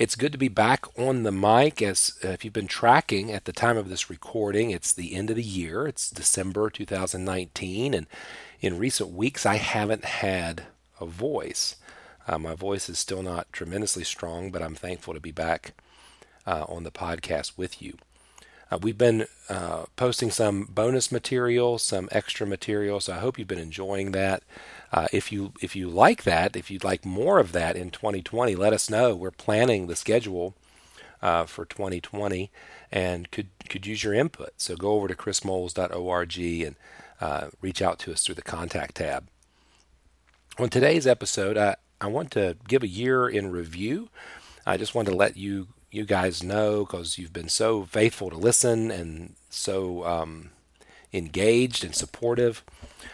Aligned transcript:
It's 0.00 0.16
good 0.16 0.32
to 0.32 0.38
be 0.38 0.48
back 0.48 0.86
on 0.98 1.24
the 1.24 1.30
mic. 1.30 1.82
As 1.82 2.18
uh, 2.24 2.28
if 2.28 2.42
you've 2.42 2.54
been 2.54 2.66
tracking 2.66 3.30
at 3.30 3.44
the 3.44 3.52
time 3.52 3.76
of 3.76 3.90
this 3.90 4.08
recording, 4.08 4.70
it's 4.70 4.94
the 4.94 5.14
end 5.14 5.28
of 5.28 5.36
the 5.36 5.42
year. 5.42 5.86
It's 5.86 6.08
December 6.08 6.70
2019, 6.70 7.92
and 7.92 8.06
in 8.62 8.78
recent 8.78 9.10
weeks, 9.10 9.44
I 9.44 9.56
haven't 9.56 10.06
had 10.06 10.62
a 11.02 11.04
voice. 11.04 11.76
Uh, 12.26 12.38
my 12.38 12.54
voice 12.54 12.88
is 12.88 12.98
still 12.98 13.22
not 13.22 13.52
tremendously 13.52 14.04
strong, 14.04 14.50
but 14.50 14.62
I'm 14.62 14.74
thankful 14.74 15.12
to 15.12 15.20
be 15.20 15.32
back 15.32 15.74
uh, 16.46 16.64
on 16.66 16.84
the 16.84 16.90
podcast 16.90 17.58
with 17.58 17.82
you. 17.82 17.98
Uh, 18.70 18.78
we've 18.80 18.98
been 18.98 19.26
uh, 19.48 19.84
posting 19.96 20.30
some 20.30 20.64
bonus 20.64 21.10
material, 21.10 21.78
some 21.78 22.08
extra 22.12 22.46
material, 22.46 23.00
so 23.00 23.14
I 23.14 23.18
hope 23.18 23.38
you've 23.38 23.48
been 23.48 23.58
enjoying 23.58 24.12
that. 24.12 24.42
Uh, 24.92 25.08
if 25.12 25.32
you 25.32 25.52
if 25.60 25.74
you 25.74 25.88
like 25.88 26.22
that, 26.22 26.56
if 26.56 26.70
you'd 26.70 26.84
like 26.84 27.04
more 27.04 27.38
of 27.38 27.52
that 27.52 27.76
in 27.76 27.90
2020, 27.90 28.54
let 28.54 28.72
us 28.72 28.88
know. 28.88 29.14
We're 29.14 29.30
planning 29.30 29.86
the 29.86 29.96
schedule 29.96 30.54
uh, 31.22 31.44
for 31.46 31.64
2020 31.64 32.50
and 32.92 33.30
could 33.30 33.48
could 33.68 33.86
use 33.86 34.04
your 34.04 34.14
input. 34.14 34.52
So 34.56 34.76
go 34.76 34.92
over 34.92 35.08
to 35.08 35.14
chrismoles.org 35.14 36.38
and 36.38 36.76
uh, 37.20 37.48
reach 37.60 37.82
out 37.82 37.98
to 38.00 38.12
us 38.12 38.24
through 38.24 38.36
the 38.36 38.42
contact 38.42 38.96
tab. 38.96 39.28
On 40.58 40.68
today's 40.68 41.06
episode, 41.06 41.56
I, 41.56 41.76
I 42.00 42.06
want 42.06 42.30
to 42.32 42.56
give 42.68 42.82
a 42.82 42.88
year 42.88 43.28
in 43.28 43.50
review. 43.50 44.10
I 44.66 44.76
just 44.76 44.94
want 44.94 45.08
to 45.08 45.14
let 45.14 45.36
you 45.36 45.68
you 45.90 46.04
guys 46.04 46.42
know 46.42 46.84
because 46.84 47.18
you've 47.18 47.32
been 47.32 47.48
so 47.48 47.84
faithful 47.84 48.30
to 48.30 48.36
listen 48.36 48.90
and 48.90 49.34
so 49.48 50.04
um, 50.04 50.50
engaged 51.12 51.84
and 51.84 51.94
supportive. 51.94 52.62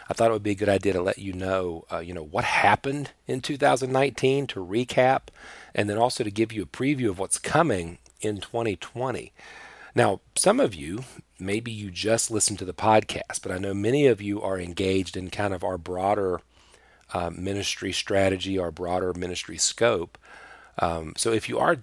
I 0.09 0.15
thought 0.15 0.31
it 0.31 0.35
would 0.35 0.43
be 0.43 0.53
a 0.53 0.57
good 0.57 0.69
idea 0.69 0.93
to 0.93 1.03
let 1.03 1.19
you 1.19 1.33
know, 1.33 1.85
uh, 1.91 1.99
you 1.99 2.13
know, 2.13 2.23
what 2.23 2.45
happened 2.45 3.11
in 3.27 3.41
2019 3.41 4.47
to 4.49 4.65
recap, 4.65 5.23
and 5.75 5.89
then 5.89 5.99
also 5.99 6.23
to 6.23 6.31
give 6.31 6.53
you 6.53 6.63
a 6.63 6.67
preview 6.67 7.09
of 7.09 7.19
what's 7.19 7.39
coming 7.39 7.99
in 8.21 8.41
2020. 8.41 9.33
Now, 9.95 10.21
some 10.35 10.61
of 10.61 10.75
you, 10.75 11.05
maybe 11.39 11.73
you 11.73 11.91
just 11.91 12.31
listened 12.31 12.59
to 12.59 12.65
the 12.65 12.75
podcast, 12.75 13.43
but 13.43 13.51
I 13.51 13.59
know 13.59 13.73
many 13.73 14.07
of 14.07 14.21
you 14.21 14.43
are 14.43 14.61
engaged 14.61 15.17
in 15.17 15.31
kind 15.31 15.55
of 15.55 15.65
our 15.65 15.79
broader 15.79 16.41
uh, 17.15 17.31
ministry 17.31 17.93
strategy, 17.93 18.59
our 18.59 18.71
broader 18.71 19.15
ministry 19.15 19.57
scope. 19.57 20.19
Um, 20.79 21.15
so 21.17 21.33
if 21.33 21.49
you 21.49 21.59
are 21.59 21.79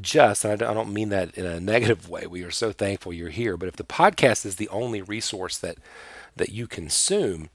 just, 0.00 0.44
and 0.44 0.62
I 0.62 0.74
don't 0.74 0.92
mean 0.92 1.10
that 1.10 1.36
in 1.36 1.46
a 1.46 1.60
negative 1.74 2.08
way, 2.08 2.26
we 2.26 2.42
are 2.42 2.50
so 2.50 2.72
thankful 2.72 3.12
you're 3.12 3.30
here, 3.30 3.56
but 3.56 3.68
if 3.68 3.76
the 3.76 3.84
podcast 3.84 4.44
is 4.44 4.56
the 4.56 4.68
only 4.68 5.02
resource 5.02 5.58
that 5.58 5.78
that 6.36 6.48
you 6.48 6.66
consume, 6.66 7.48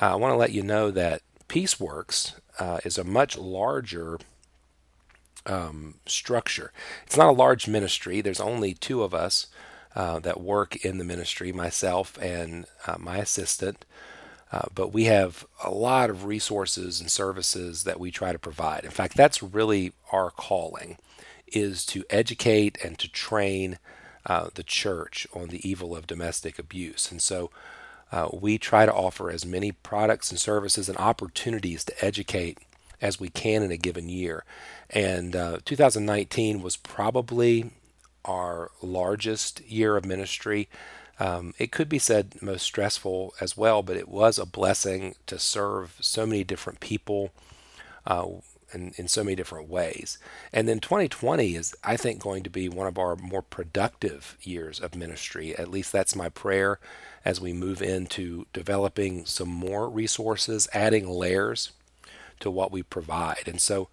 uh, 0.00 0.12
I 0.12 0.14
want 0.14 0.32
to 0.32 0.36
let 0.36 0.52
you 0.52 0.62
know 0.62 0.92
that 0.92 1.22
Peaceworks 1.48 2.34
uh, 2.60 2.78
is 2.84 2.96
a 2.96 3.02
much 3.02 3.36
larger 3.36 4.18
um, 5.46 5.94
structure. 6.06 6.72
It's 7.06 7.16
not 7.16 7.30
a 7.30 7.32
large 7.32 7.66
ministry. 7.66 8.20
There's 8.20 8.40
only 8.40 8.74
two 8.74 9.02
of 9.02 9.12
us 9.12 9.48
uh, 9.96 10.20
that 10.20 10.40
work 10.40 10.76
in 10.84 10.98
the 10.98 11.04
ministry, 11.04 11.52
myself 11.52 12.16
and 12.22 12.66
uh, 12.86 12.96
my 12.98 13.18
assistant. 13.18 13.84
Uh, 14.52 14.66
but 14.74 14.92
we 14.92 15.04
have 15.04 15.44
a 15.64 15.70
lot 15.70 16.10
of 16.10 16.24
resources 16.24 17.00
and 17.00 17.10
services 17.10 17.84
that 17.84 18.00
we 18.00 18.10
try 18.10 18.32
to 18.32 18.38
provide. 18.38 18.84
In 18.84 18.90
fact, 18.90 19.16
that's 19.16 19.42
really 19.42 19.92
our 20.12 20.30
calling 20.30 20.98
is 21.52 21.84
to 21.86 22.04
educate 22.10 22.78
and 22.84 22.98
to 22.98 23.10
train 23.10 23.78
uh, 24.26 24.48
the 24.54 24.62
church 24.62 25.26
on 25.34 25.48
the 25.48 25.66
evil 25.68 25.96
of 25.96 26.06
domestic 26.06 26.58
abuse. 26.58 27.10
And 27.10 27.22
so 27.22 27.50
uh, 28.12 28.28
we 28.32 28.58
try 28.58 28.86
to 28.86 28.92
offer 28.92 29.30
as 29.30 29.46
many 29.46 29.72
products 29.72 30.30
and 30.30 30.38
services 30.38 30.88
and 30.88 30.98
opportunities 30.98 31.84
to 31.84 32.04
educate 32.04 32.58
as 33.00 33.18
we 33.18 33.28
can 33.28 33.62
in 33.62 33.70
a 33.70 33.76
given 33.76 34.08
year. 34.08 34.44
And 34.90 35.34
uh, 35.34 35.58
2019 35.64 36.62
was 36.62 36.76
probably 36.76 37.70
our 38.24 38.70
largest 38.82 39.60
year 39.62 39.96
of 39.96 40.04
ministry. 40.04 40.68
Um, 41.18 41.54
it 41.58 41.72
could 41.72 41.88
be 41.88 41.98
said 41.98 42.34
most 42.42 42.62
stressful 42.62 43.34
as 43.40 43.56
well, 43.56 43.82
but 43.82 43.96
it 43.96 44.08
was 44.08 44.38
a 44.38 44.46
blessing 44.46 45.14
to 45.26 45.38
serve 45.38 45.96
so 46.00 46.26
many 46.26 46.44
different 46.44 46.80
people. 46.80 47.30
Uh, 48.06 48.26
in, 48.72 48.92
in 48.96 49.08
so 49.08 49.24
many 49.24 49.36
different 49.36 49.68
ways. 49.68 50.18
And 50.52 50.68
then 50.68 50.80
2020 50.80 51.54
is, 51.54 51.74
I 51.82 51.96
think, 51.96 52.20
going 52.20 52.42
to 52.42 52.50
be 52.50 52.68
one 52.68 52.86
of 52.86 52.98
our 52.98 53.16
more 53.16 53.42
productive 53.42 54.36
years 54.42 54.80
of 54.80 54.94
ministry. 54.94 55.56
At 55.56 55.70
least 55.70 55.92
that's 55.92 56.16
my 56.16 56.28
prayer 56.28 56.78
as 57.24 57.40
we 57.40 57.52
move 57.52 57.82
into 57.82 58.46
developing 58.52 59.26
some 59.26 59.48
more 59.48 59.88
resources, 59.88 60.68
adding 60.72 61.08
layers 61.08 61.72
to 62.40 62.50
what 62.50 62.72
we 62.72 62.82
provide. 62.82 63.44
And 63.46 63.60
so, 63.60 63.88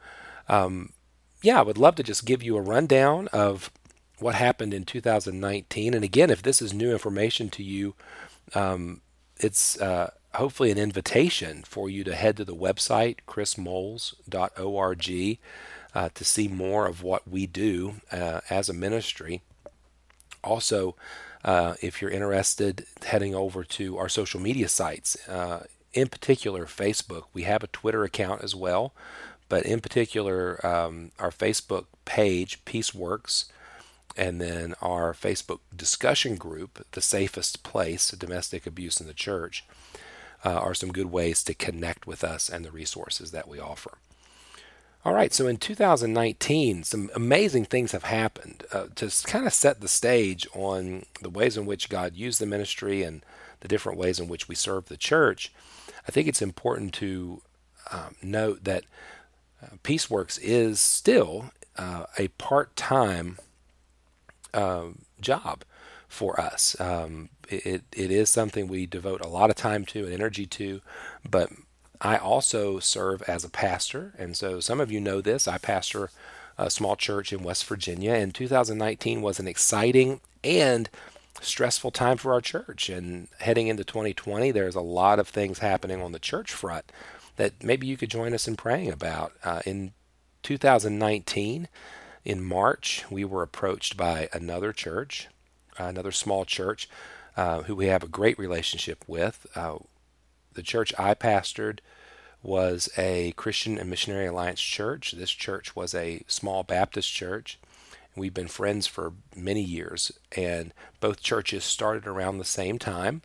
um, 0.47 0.93
yeah, 1.41 1.59
I 1.59 1.63
would 1.63 1.77
love 1.77 1.95
to 1.95 2.03
just 2.03 2.25
give 2.25 2.41
you 2.41 2.57
a 2.57 2.61
rundown 2.61 3.27
of 3.29 3.69
what 4.19 4.35
happened 4.35 4.73
in 4.73 4.83
2019. 4.83 5.93
And 5.93 6.03
again, 6.03 6.29
if 6.29 6.41
this 6.41 6.61
is 6.61 6.73
new 6.73 6.91
information 6.91 7.49
to 7.49 7.63
you, 7.63 7.93
um, 8.55 9.01
it's 9.37 9.79
uh, 9.79 10.11
hopefully 10.37 10.71
an 10.71 10.77
invitation 10.77 11.63
for 11.65 11.89
you 11.89 12.03
to 12.03 12.15
head 12.15 12.37
to 12.37 12.45
the 12.45 12.55
website, 12.55 13.17
chrismoles.org, 13.27 15.39
uh, 15.95 16.09
to 16.13 16.23
see 16.23 16.47
more 16.47 16.85
of 16.85 17.01
what 17.01 17.27
we 17.27 17.47
do 17.47 17.95
uh, 18.11 18.41
as 18.49 18.69
a 18.69 18.73
ministry. 18.73 19.41
Also, 20.43 20.95
uh, 21.43 21.73
if 21.81 22.01
you're 22.01 22.11
interested, 22.11 22.85
heading 23.03 23.33
over 23.33 23.63
to 23.63 23.97
our 23.97 24.07
social 24.07 24.39
media 24.39 24.69
sites, 24.69 25.27
uh, 25.27 25.63
in 25.93 26.07
particular 26.07 26.65
Facebook. 26.65 27.23
We 27.33 27.43
have 27.43 27.63
a 27.63 27.67
Twitter 27.67 28.03
account 28.03 28.43
as 28.43 28.55
well, 28.55 28.93
but 29.49 29.65
in 29.65 29.79
particular, 29.79 30.63
um, 30.65 31.11
our 31.17 31.31
Facebook 31.31 31.85
page, 32.05 32.63
Peaceworks, 32.65 33.45
and 34.15 34.39
then 34.39 34.75
our 34.81 35.13
Facebook 35.13 35.59
discussion 35.75 36.35
group, 36.35 36.85
The 36.91 37.01
Safest 37.01 37.63
Place, 37.63 38.11
Domestic 38.11 38.67
Abuse 38.67 39.01
in 39.01 39.07
the 39.07 39.13
Church 39.13 39.63
uh, 40.45 40.49
are 40.49 40.73
some 40.73 40.91
good 40.91 41.11
ways 41.11 41.43
to 41.43 41.53
connect 41.53 42.07
with 42.07 42.23
us 42.23 42.49
and 42.49 42.63
the 42.63 42.71
resources 42.71 43.31
that 43.31 43.47
we 43.47 43.59
offer. 43.59 43.97
All 45.05 45.13
right, 45.13 45.33
so 45.33 45.47
in 45.47 45.57
2019, 45.57 46.83
some 46.83 47.09
amazing 47.15 47.65
things 47.65 47.93
have 47.93 48.03
happened 48.03 48.65
uh, 48.73 48.87
to 48.95 49.09
kind 49.25 49.47
of 49.47 49.53
set 49.53 49.79
the 49.79 49.87
stage 49.87 50.47
on 50.53 51.05
the 51.21 51.29
ways 51.29 51.55
in 51.55 51.65
which 51.65 51.89
God 51.89 52.15
used 52.15 52.41
the 52.41 52.45
ministry 52.45 53.03
and 53.03 53.23
the 53.61 53.67
different 53.67 53.97
ways 53.97 54.19
in 54.19 54.27
which 54.27 54.49
we 54.49 54.55
serve 54.55 54.85
the 54.85 54.97
church. 54.97 55.53
I 56.07 56.11
think 56.11 56.27
it's 56.27 56.41
important 56.41 56.93
to 56.95 57.41
um, 57.91 58.15
note 58.21 58.65
that 58.65 58.83
uh, 59.63 59.77
Peaceworks 59.83 60.39
is 60.41 60.81
still 60.81 61.51
uh, 61.77 62.05
a 62.17 62.27
part 62.29 62.75
time 62.75 63.37
uh, 64.53 64.87
job 65.21 65.63
for 66.07 66.39
us. 66.39 66.79
Um, 66.79 67.29
it, 67.49 67.83
it 67.91 68.11
is 68.11 68.29
something 68.29 68.67
we 68.67 68.85
devote 68.85 69.21
a 69.21 69.27
lot 69.27 69.49
of 69.49 69.55
time 69.55 69.85
to 69.85 70.05
and 70.05 70.13
energy 70.13 70.45
to, 70.45 70.81
but 71.29 71.49
I 71.99 72.17
also 72.17 72.79
serve 72.79 73.21
as 73.23 73.43
a 73.43 73.49
pastor. 73.49 74.13
And 74.17 74.35
so 74.35 74.59
some 74.59 74.79
of 74.79 74.91
you 74.91 74.99
know 74.99 75.21
this. 75.21 75.47
I 75.47 75.57
pastor 75.57 76.09
a 76.57 76.69
small 76.69 76.95
church 76.95 77.31
in 77.31 77.43
West 77.43 77.65
Virginia, 77.65 78.13
and 78.13 78.33
2019 78.33 79.21
was 79.21 79.39
an 79.39 79.47
exciting 79.47 80.21
and 80.43 80.89
stressful 81.41 81.91
time 81.91 82.17
for 82.17 82.33
our 82.33 82.41
church. 82.41 82.89
And 82.89 83.27
heading 83.39 83.67
into 83.67 83.83
2020, 83.83 84.51
there's 84.51 84.75
a 84.75 84.81
lot 84.81 85.19
of 85.19 85.27
things 85.27 85.59
happening 85.59 86.01
on 86.01 86.11
the 86.11 86.19
church 86.19 86.51
front 86.51 86.91
that 87.35 87.63
maybe 87.63 87.85
you 87.87 87.97
could 87.97 88.09
join 88.09 88.33
us 88.33 88.47
in 88.47 88.55
praying 88.55 88.91
about. 88.91 89.33
Uh, 89.43 89.61
in 89.65 89.93
2019, 90.43 91.67
in 92.25 92.43
March, 92.43 93.05
we 93.09 93.23
were 93.23 93.43
approached 93.43 93.95
by 93.95 94.27
another 94.33 94.73
church, 94.73 95.27
another 95.77 96.11
small 96.11 96.45
church, 96.45 96.89
uh, 97.35 97.63
who 97.63 97.75
we 97.75 97.87
have 97.87 98.03
a 98.03 98.07
great 98.07 98.37
relationship 98.39 99.03
with. 99.07 99.45
Uh, 99.55 99.77
the 100.53 100.63
church 100.63 100.93
I 100.97 101.13
pastored 101.13 101.79
was 102.43 102.89
a 102.97 103.33
Christian 103.33 103.77
and 103.77 103.89
Missionary 103.89 104.27
Alliance 104.27 104.61
church. 104.61 105.11
This 105.11 105.31
church 105.31 105.75
was 105.75 105.93
a 105.93 106.23
small 106.27 106.63
Baptist 106.63 107.11
church. 107.13 107.59
We've 108.15 108.33
been 108.33 108.47
friends 108.47 108.87
for 108.87 109.13
many 109.35 109.61
years, 109.61 110.11
and 110.35 110.73
both 110.99 111.21
churches 111.21 111.63
started 111.63 112.07
around 112.07 112.37
the 112.37 112.45
same 112.45 112.79
time. 112.79 113.21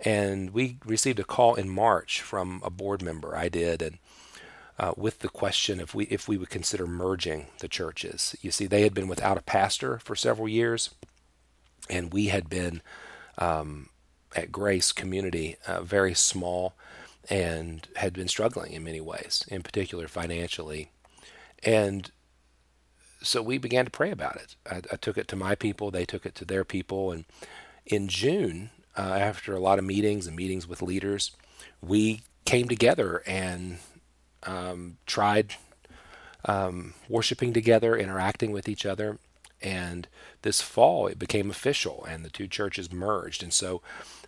And 0.00 0.50
we 0.50 0.78
received 0.84 1.20
a 1.20 1.24
call 1.24 1.54
in 1.54 1.68
March 1.68 2.22
from 2.22 2.62
a 2.64 2.70
board 2.70 3.02
member. 3.02 3.36
I 3.36 3.48
did, 3.48 3.82
and 3.82 3.98
uh, 4.78 4.94
with 4.96 5.20
the 5.20 5.28
question 5.28 5.78
if 5.80 5.94
we 5.94 6.04
if 6.06 6.26
we 6.26 6.38
would 6.38 6.50
consider 6.50 6.86
merging 6.86 7.46
the 7.58 7.68
churches. 7.68 8.34
You 8.40 8.50
see, 8.50 8.66
they 8.66 8.82
had 8.82 8.94
been 8.94 9.08
without 9.08 9.38
a 9.38 9.42
pastor 9.42 9.98
for 9.98 10.16
several 10.16 10.48
years, 10.48 10.90
and 11.92 12.12
we 12.12 12.26
had 12.26 12.48
been 12.48 12.80
um, 13.38 13.90
at 14.34 14.50
Grace 14.50 14.92
Community 14.92 15.56
uh, 15.66 15.82
very 15.82 16.14
small 16.14 16.74
and 17.28 17.86
had 17.96 18.14
been 18.14 18.28
struggling 18.28 18.72
in 18.72 18.82
many 18.82 19.00
ways, 19.00 19.44
in 19.48 19.62
particular 19.62 20.08
financially. 20.08 20.90
And 21.62 22.10
so 23.22 23.42
we 23.42 23.58
began 23.58 23.84
to 23.84 23.90
pray 23.90 24.10
about 24.10 24.36
it. 24.36 24.56
I, 24.68 24.76
I, 24.90 24.96
took 24.96 25.16
it 25.16 25.28
to 25.28 25.36
my 25.36 25.54
people, 25.54 25.90
they 25.90 26.04
took 26.04 26.26
it 26.26 26.34
to 26.36 26.44
their 26.44 26.64
people. 26.64 27.12
And 27.12 27.24
in 27.86 28.08
June, 28.08 28.70
uh, 28.96 29.02
after 29.02 29.54
a 29.54 29.60
lot 29.60 29.78
of 29.78 29.84
meetings 29.84 30.26
and 30.26 30.34
meetings 30.34 30.66
with 30.66 30.82
leaders, 30.82 31.30
we 31.80 32.22
came 32.44 32.68
together 32.68 33.22
and 33.26 33.78
um, 34.44 34.96
tried 35.06 35.54
um, 36.46 36.94
worshiping 37.08 37.52
together, 37.52 37.96
interacting 37.96 38.50
with 38.50 38.68
each 38.68 38.84
other. 38.84 39.18
And 39.62 40.08
this 40.42 40.60
fall, 40.60 41.06
it 41.06 41.18
became 41.18 41.50
official, 41.50 42.04
and 42.08 42.24
the 42.24 42.30
two 42.30 42.48
churches 42.48 42.92
merged. 42.92 43.42
And 43.42 43.52
so 43.52 43.80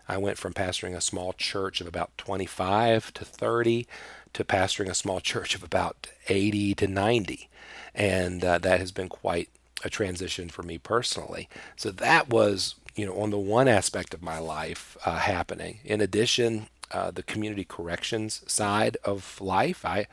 I 0.09 0.17
went 0.17 0.39
from 0.39 0.53
pastoring 0.53 0.95
a 0.95 1.01
small 1.01 1.33
church 1.33 1.81
of 1.81 1.87
about 1.87 2.17
25 2.19 3.13
to 3.15 3.25
30 3.25 3.87
to 4.35 4.45
pastoring 4.45 4.89
a 4.89 4.95
small 4.95 5.21
church 5.33 5.55
of 5.55 5.63
about 5.63 6.09
80 6.29 6.75
to 6.77 6.87
90. 6.87 7.49
And 7.95 8.45
uh, 8.45 8.59
that 8.59 8.81
has 8.81 8.93
been 8.93 9.09
quite 9.09 9.49
a 9.85 9.91
transition 9.91 10.49
for 10.49 10.63
me 10.63 10.79
personally. 10.79 11.49
So 11.77 11.91
that 11.91 12.29
was, 12.29 12.75
you 12.95 13.07
know, 13.07 13.21
on 13.21 13.31
the 13.31 13.39
one 13.39 13.69
aspect 13.69 14.15
of 14.15 14.23
my 14.23 14.39
life 14.39 14.97
uh, 15.05 15.19
happening. 15.19 15.79
In 15.85 16.01
addition, 16.01 16.69
uh, 16.91 17.11
the 17.11 17.23
community 17.23 17.65
corrections 17.65 18.43
side 18.47 18.97
of 19.05 19.41
life, 19.41 19.85
I, 19.85 20.07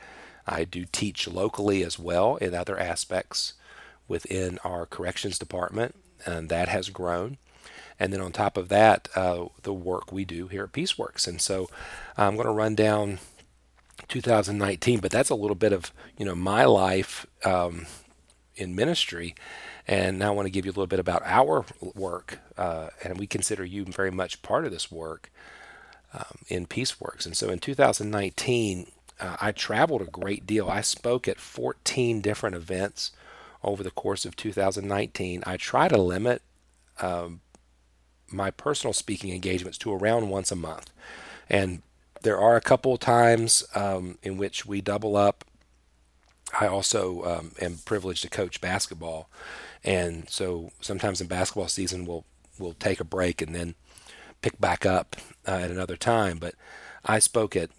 I 0.46 0.64
do 0.64 0.84
teach 0.90 1.28
locally 1.28 1.84
as 1.84 1.98
well 1.98 2.36
in 2.36 2.54
other 2.54 2.78
aspects 2.78 3.54
within 4.12 4.58
our 4.62 4.86
corrections 4.86 5.38
department, 5.38 5.94
and 6.24 6.48
that 6.50 6.68
has 6.68 6.90
grown 6.90 7.38
and 7.98 8.12
then 8.12 8.20
on 8.20 8.32
top 8.32 8.56
of 8.56 8.68
that, 8.68 9.08
uh, 9.14 9.46
the 9.62 9.72
work 9.72 10.10
we 10.10 10.24
do 10.24 10.48
here 10.48 10.64
at 10.64 10.72
Peaceworks. 10.72 11.28
And 11.28 11.40
so 11.40 11.68
I'm 12.16 12.34
going 12.34 12.48
to 12.48 12.52
run 12.52 12.74
down 12.74 13.18
2019, 14.08 14.98
but 14.98 15.12
that's 15.12 15.30
a 15.30 15.36
little 15.36 15.54
bit 15.54 15.72
of 15.72 15.92
you 16.18 16.24
know 16.24 16.34
my 16.34 16.64
life 16.64 17.26
um, 17.44 17.86
in 18.56 18.74
ministry. 18.74 19.36
And 19.86 20.18
now 20.18 20.28
I 20.28 20.34
want 20.34 20.46
to 20.46 20.50
give 20.50 20.64
you 20.64 20.70
a 20.70 20.74
little 20.74 20.88
bit 20.88 20.98
about 20.98 21.22
our 21.24 21.64
work, 21.94 22.38
uh, 22.56 22.88
and 23.04 23.18
we 23.18 23.26
consider 23.26 23.64
you 23.64 23.84
very 23.84 24.10
much 24.10 24.42
part 24.42 24.64
of 24.64 24.72
this 24.72 24.90
work 24.90 25.30
um, 26.12 26.38
in 26.48 26.66
Peaceworks. 26.66 27.24
And 27.24 27.36
so 27.36 27.50
in 27.50 27.60
2019, 27.60 28.86
uh, 29.20 29.36
I 29.40 29.52
traveled 29.52 30.02
a 30.02 30.06
great 30.06 30.46
deal. 30.46 30.68
I 30.68 30.80
spoke 30.82 31.26
at 31.28 31.38
14 31.38 32.20
different 32.20 32.54
events 32.56 33.12
over 33.64 33.82
the 33.82 33.90
course 33.90 34.24
of 34.24 34.36
2019. 34.36 35.42
I 35.46 35.56
try 35.56 35.88
to 35.88 35.96
limit 35.96 36.42
um, 37.00 37.40
my 38.30 38.50
personal 38.50 38.92
speaking 38.92 39.32
engagements 39.32 39.78
to 39.78 39.92
around 39.92 40.28
once 40.30 40.50
a 40.50 40.56
month. 40.56 40.90
And 41.48 41.82
there 42.22 42.38
are 42.38 42.56
a 42.56 42.60
couple 42.60 42.94
of 42.94 43.00
times 43.00 43.64
um, 43.74 44.18
in 44.22 44.36
which 44.36 44.64
we 44.64 44.80
double 44.80 45.16
up. 45.16 45.44
I 46.58 46.66
also 46.66 47.24
um, 47.24 47.52
am 47.60 47.78
privileged 47.84 48.22
to 48.22 48.30
coach 48.30 48.60
basketball, 48.60 49.30
and 49.82 50.28
so 50.28 50.70
sometimes 50.82 51.20
in 51.20 51.26
basketball 51.26 51.68
season 51.68 52.04
we'll 52.04 52.26
we'll 52.58 52.74
take 52.74 53.00
a 53.00 53.04
break 53.04 53.40
and 53.40 53.54
then 53.54 53.74
pick 54.42 54.60
back 54.60 54.84
up 54.84 55.16
uh, 55.48 55.52
at 55.52 55.70
another 55.70 55.96
time. 55.96 56.38
But 56.38 56.54
I 57.06 57.20
spoke 57.20 57.56
at 57.56 57.70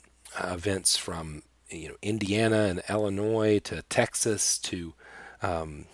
uh, 0.42 0.54
events 0.54 0.98
from 0.98 1.44
you 1.70 1.90
know 1.90 1.96
Indiana 2.02 2.64
and 2.64 2.82
Illinois 2.90 3.60
to 3.60 3.84
Texas 3.84 4.58
to 4.60 4.96
um, 5.44 5.86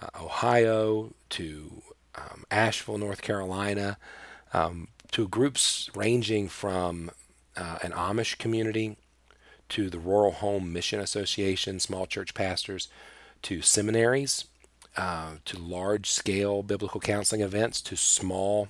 uh, 0.00 0.22
Ohio 0.22 1.14
to 1.30 1.82
um, 2.14 2.44
Asheville, 2.50 2.98
North 2.98 3.22
Carolina, 3.22 3.96
um, 4.52 4.88
to 5.12 5.28
groups 5.28 5.90
ranging 5.94 6.48
from 6.48 7.10
uh, 7.56 7.78
an 7.82 7.92
Amish 7.92 8.38
community 8.38 8.96
to 9.70 9.88
the 9.88 9.98
Rural 9.98 10.32
Home 10.32 10.72
Mission 10.72 11.00
Association, 11.00 11.80
small 11.80 12.06
church 12.06 12.34
pastors, 12.34 12.88
to 13.42 13.62
seminaries, 13.62 14.44
uh, 14.96 15.32
to 15.46 15.58
large 15.58 16.10
scale 16.10 16.62
biblical 16.62 17.00
counseling 17.00 17.40
events, 17.40 17.80
to 17.82 17.96
small 17.96 18.68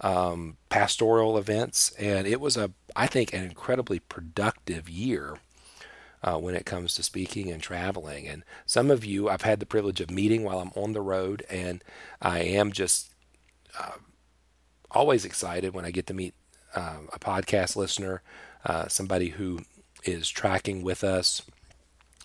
um, 0.00 0.56
pastoral 0.68 1.38
events. 1.38 1.92
And 1.92 2.26
it 2.26 2.40
was 2.40 2.56
a, 2.56 2.72
I 2.96 3.06
think, 3.06 3.32
an 3.32 3.44
incredibly 3.44 4.00
productive 4.00 4.88
year 4.88 5.36
uh, 6.22 6.38
when 6.38 6.54
it 6.54 6.66
comes 6.66 6.94
to 6.94 7.02
speaking 7.02 7.50
and 7.50 7.62
traveling. 7.62 8.26
And 8.28 8.44
some 8.66 8.90
of 8.90 9.04
you 9.04 9.28
I've 9.28 9.42
had 9.42 9.60
the 9.60 9.66
privilege 9.66 10.00
of 10.00 10.10
meeting 10.10 10.42
while 10.42 10.60
I'm 10.60 10.72
on 10.74 10.92
the 10.92 11.00
road, 11.00 11.44
and 11.50 11.82
I 12.20 12.40
am 12.40 12.72
just 12.72 13.12
uh, 13.78 13.98
always 14.90 15.24
excited 15.24 15.74
when 15.74 15.84
I 15.84 15.90
get 15.90 16.06
to 16.08 16.14
meet 16.14 16.34
uh, 16.74 16.98
a 17.12 17.18
podcast 17.18 17.76
listener, 17.76 18.22
uh, 18.64 18.88
somebody 18.88 19.30
who 19.30 19.60
is 20.04 20.28
tracking 20.28 20.82
with 20.82 21.04
us, 21.04 21.42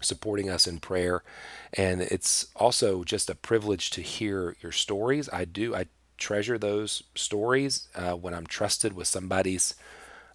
supporting 0.02 0.50
us 0.50 0.68
in 0.68 0.80
prayer. 0.80 1.24
And 1.74 2.02
it's 2.02 2.48
also 2.56 3.04
just 3.04 3.30
a 3.30 3.36
privilege 3.36 3.90
to 3.92 4.02
hear 4.02 4.56
your 4.62 4.72
stories. 4.72 5.30
I 5.32 5.46
do, 5.46 5.76
I 5.76 5.88
treasure 6.18 6.58
those 6.58 7.04
stories 7.16 7.88
uh, 7.96 8.14
when 8.14 8.34
I'm 8.34 8.48
trusted 8.48 8.94
with 8.94 9.08
somebody's 9.08 9.76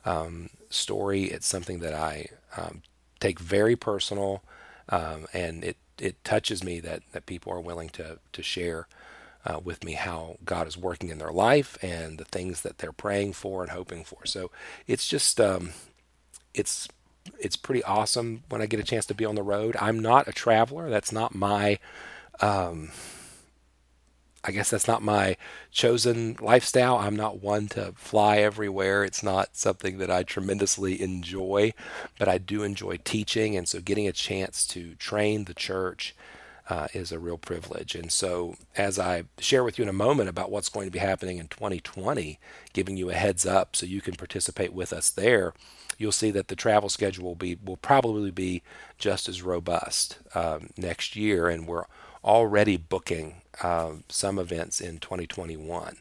um, 0.05 0.51
story. 0.71 1.25
It's 1.25 1.47
something 1.47 1.81
that 1.81 1.95
I 1.95 2.27
um, 2.57 2.83
take 3.23 3.39
very 3.39 3.77
personal, 3.77 4.43
um, 4.89 5.27
and 5.33 5.65
it 5.65 5.77
it 5.99 6.23
touches 6.25 6.65
me 6.65 6.81
that 6.81 7.03
that 7.13 7.27
people 7.27 7.53
are 7.53 7.61
willing 7.61 7.89
to 7.91 8.19
to 8.33 8.43
share 8.43 8.89
uh, 9.45 9.61
with 9.63 9.85
me 9.85 9.93
how 9.93 10.37
God 10.45 10.67
is 10.67 10.77
working 10.77 11.09
in 11.09 11.19
their 11.19 11.33
life 11.33 11.79
and 11.83 12.19
the 12.19 12.25
things 12.25 12.63
that 12.63 12.79
they're 12.79 12.93
praying 12.93 13.35
for 13.35 13.63
and 13.63 13.71
hoping 13.71 14.05
for. 14.05 14.27
So 14.27 14.51
it's 14.87 15.07
just 15.07 15.41
um, 15.41 15.71
it's 16.53 16.89
it's 17.39 17.57
pretty 17.57 17.85
awesome 17.85 18.43
when 18.49 18.61
I 18.61 18.67
get 18.67 18.81
a 18.81 18.85
chance 18.85 19.07
to 19.07 19.15
be 19.15 19.25
on 19.25 19.37
the 19.37 19.43
road. 19.43 19.77
I'm 19.81 20.01
not 20.01 20.29
a 20.29 20.33
traveler. 20.33 20.91
That's 20.91 21.13
not 21.13 21.35
my 21.35 21.79
um, 22.41 22.91
I 24.45 24.51
guess 24.51 24.71
that's 24.71 24.89
not 24.89 25.03
my 25.03 25.37
chosen 25.71 26.37
lifestyle. 26.41 26.97
I'm 26.97 27.15
not 27.15 27.41
one 27.41 27.69
to 27.69 27.93
fly 27.97 28.39
everywhere. 28.39 29.05
It's 29.05 29.23
not 29.23 29.57
something 29.57 29.99
that 29.99 30.11
I 30.11 30.25
tremendously 30.25 31.01
enjoy, 31.01 31.75
but 32.19 32.29
I 32.29 32.39
do 32.39 32.65
enjoy 32.65 32.99
teaching. 33.05 33.57
And 33.57 33.69
so 33.69 33.81
getting 33.81 34.09
a 34.09 34.13
chance 34.13 34.67
to 34.69 34.97
train 34.97 35.45
the 35.45 35.55
church 35.55 36.15
uh, 36.69 36.89
is 36.93 37.13
a 37.13 37.19
real 37.19 37.39
privilege. 37.39 37.95
And 37.95 38.11
so, 38.11 38.55
as 38.77 38.99
I 38.99 39.25
share 39.39 39.65
with 39.65 39.79
you 39.79 39.83
in 39.83 39.89
a 39.89 39.93
moment 39.93 40.29
about 40.29 40.51
what's 40.51 40.69
going 40.69 40.87
to 40.87 40.93
be 40.93 41.01
happening 41.01 41.39
in 41.39 41.49
2020, 41.49 42.39
giving 42.73 42.97
you 42.97 43.11
a 43.11 43.15
heads 43.15 43.45
up 43.45 43.75
so 43.75 43.85
you 43.85 44.01
can 44.01 44.15
participate 44.15 44.73
with 44.73 44.93
us 44.93 45.11
there, 45.11 45.55
you'll 45.99 46.13
see 46.13 46.31
that 46.31 46.49
the 46.49 46.57
travel 46.57 46.89
schedule 46.89 47.25
will 47.25 47.35
be 47.35 47.59
will 47.63 47.77
probably 47.77 48.31
be 48.31 48.63
just 48.97 49.29
as 49.29 49.43
robust 49.43 50.19
um, 50.35 50.71
next 50.77 51.17
year, 51.17 51.49
and 51.49 51.67
we're 51.67 51.85
already 52.25 52.77
booking 52.77 53.43
uh, 53.63 53.93
some 54.09 54.39
events 54.39 54.81
in 54.81 54.99
2021. 54.99 55.97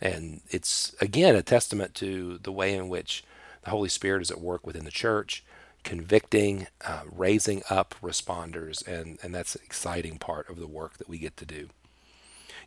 And 0.00 0.40
it's, 0.50 0.94
again, 1.00 1.34
a 1.34 1.42
testament 1.42 1.94
to 1.96 2.38
the 2.38 2.52
way 2.52 2.74
in 2.74 2.88
which 2.88 3.24
the 3.62 3.70
Holy 3.70 3.88
Spirit 3.88 4.22
is 4.22 4.30
at 4.30 4.40
work 4.40 4.66
within 4.66 4.84
the 4.84 4.90
church, 4.90 5.44
convicting, 5.84 6.66
uh, 6.86 7.02
raising 7.10 7.62
up 7.70 7.94
responders. 8.02 8.86
And, 8.86 9.18
and 9.22 9.34
that's 9.34 9.54
an 9.54 9.62
exciting 9.64 10.18
part 10.18 10.48
of 10.50 10.58
the 10.58 10.66
work 10.66 10.98
that 10.98 11.08
we 11.08 11.18
get 11.18 11.36
to 11.38 11.46
do. 11.46 11.68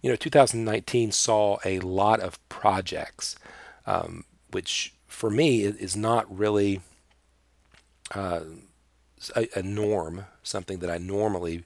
You 0.02 0.10
know, 0.10 0.16
2019 0.16 1.12
saw 1.12 1.58
a 1.66 1.80
lot 1.80 2.20
of 2.20 2.48
projects, 2.50 3.36
um, 3.86 4.24
which 4.52 4.94
for 5.08 5.30
me 5.30 5.64
is 5.64 5.96
not 5.96 6.34
really 6.36 6.82
uh, 8.14 8.42
a, 9.36 9.48
a 9.56 9.64
norm, 9.64 10.26
something 10.44 10.80
that 10.80 10.90
I 10.90 10.98
normally 10.98 11.64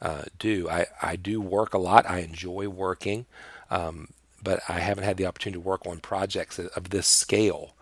uh, 0.00 0.24
do. 0.38 0.68
I, 0.68 0.86
I 1.02 1.16
do 1.16 1.40
work 1.40 1.74
a 1.74 1.78
lot. 1.78 2.08
I 2.08 2.20
enjoy 2.20 2.68
working, 2.68 3.26
um, 3.70 4.08
but 4.42 4.60
I 4.68 4.80
haven't 4.80 5.04
had 5.04 5.16
the 5.16 5.26
opportunity 5.26 5.62
to 5.62 5.68
work 5.68 5.86
on 5.86 5.98
projects 5.98 6.58
of 6.58 6.90
this 6.90 7.06
scale 7.06 7.74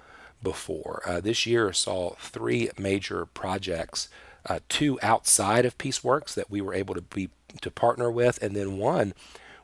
before. 0.43 1.03
Uh, 1.07 1.21
this 1.21 1.47
year 1.47 1.73
saw 1.73 2.15
three 2.19 2.71
major 2.79 3.27
projects, 3.27 4.09
uh, 4.47 4.61
two 4.69 4.99
outside 5.03 5.65
of 5.65 5.79
Peaceworks 5.79 6.35
that 6.35 6.51
we 6.51 6.61
were 6.61 6.75
able 6.75 6.95
to 6.95 7.03
be 7.03 7.31
to 7.61 7.71
partner 7.71 8.11
with, 8.11 8.43
and 8.43 8.55
then 8.55 8.79
one 8.79 9.15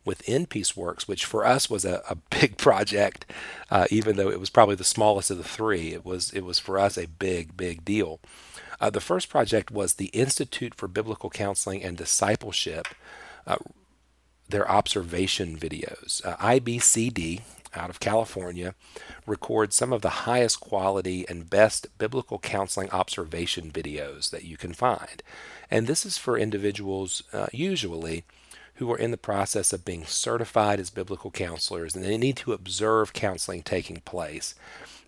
within 0.04 0.47
Peaceworks, 0.47 1.02
which 1.02 1.25
for 1.25 1.45
us 1.45 1.69
was 1.69 1.85
a, 1.85 2.02
a 2.09 2.14
big 2.30 2.57
project, 2.57 3.26
uh, 3.71 3.87
even 3.90 4.16
though 4.16 4.30
it 4.30 4.40
was 4.40 4.50
probably 4.50 4.75
the 4.75 4.85
smallest 4.85 5.30
of 5.30 5.38
the 5.38 5.45
three. 5.45 5.92
It 5.92 6.04
was 6.04 6.30
it 6.33 6.45
was 6.45 6.59
for 6.59 6.78
us 6.78 6.97
a 6.97 7.07
big 7.07 7.57
big 7.57 7.85
deal. 7.85 8.21
Uh, 8.80 8.90
the 8.90 9.00
first 9.00 9.28
project 9.28 9.71
was 9.71 9.95
the 9.95 10.07
Institute 10.07 10.75
for 10.75 10.88
Biblical 10.88 11.28
Counseling 11.28 11.83
and 11.83 11.99
Discipleship, 11.99 12.88
uh, 13.47 13.57
their 14.49 14.69
observation 14.71 15.59
videos. 15.59 16.25
Uh, 16.25 16.37
IBCD 16.38 17.42
out 17.75 17.90
of 17.90 18.00
California 18.00 18.75
records 19.26 19.76
some 19.76 19.92
of 19.92 20.02
the 20.02 20.11
highest 20.11 20.61
quality 20.61 21.25
and 21.28 21.50
best 21.50 21.87
biblical 21.99 22.38
counseling 22.38 22.90
observation 22.90 23.71
videos 23.71 24.30
that 24.30 24.45
you 24.45 24.57
can 24.57 24.73
find. 24.73 25.23
And 25.71 25.87
this 25.87 26.04
is 26.04 26.19
for 26.19 26.37
individuals 26.37 27.23
uh, 27.33 27.47
usually 27.52 28.25
who 28.80 28.90
are 28.90 28.99
in 28.99 29.10
the 29.10 29.18
process 29.18 29.75
of 29.75 29.84
being 29.84 30.06
certified 30.06 30.80
as 30.80 30.88
biblical 30.88 31.30
counselors, 31.30 31.94
and 31.94 32.02
they 32.02 32.16
need 32.16 32.34
to 32.34 32.54
observe 32.54 33.12
counseling 33.12 33.62
taking 33.62 33.99
place. 34.06 34.54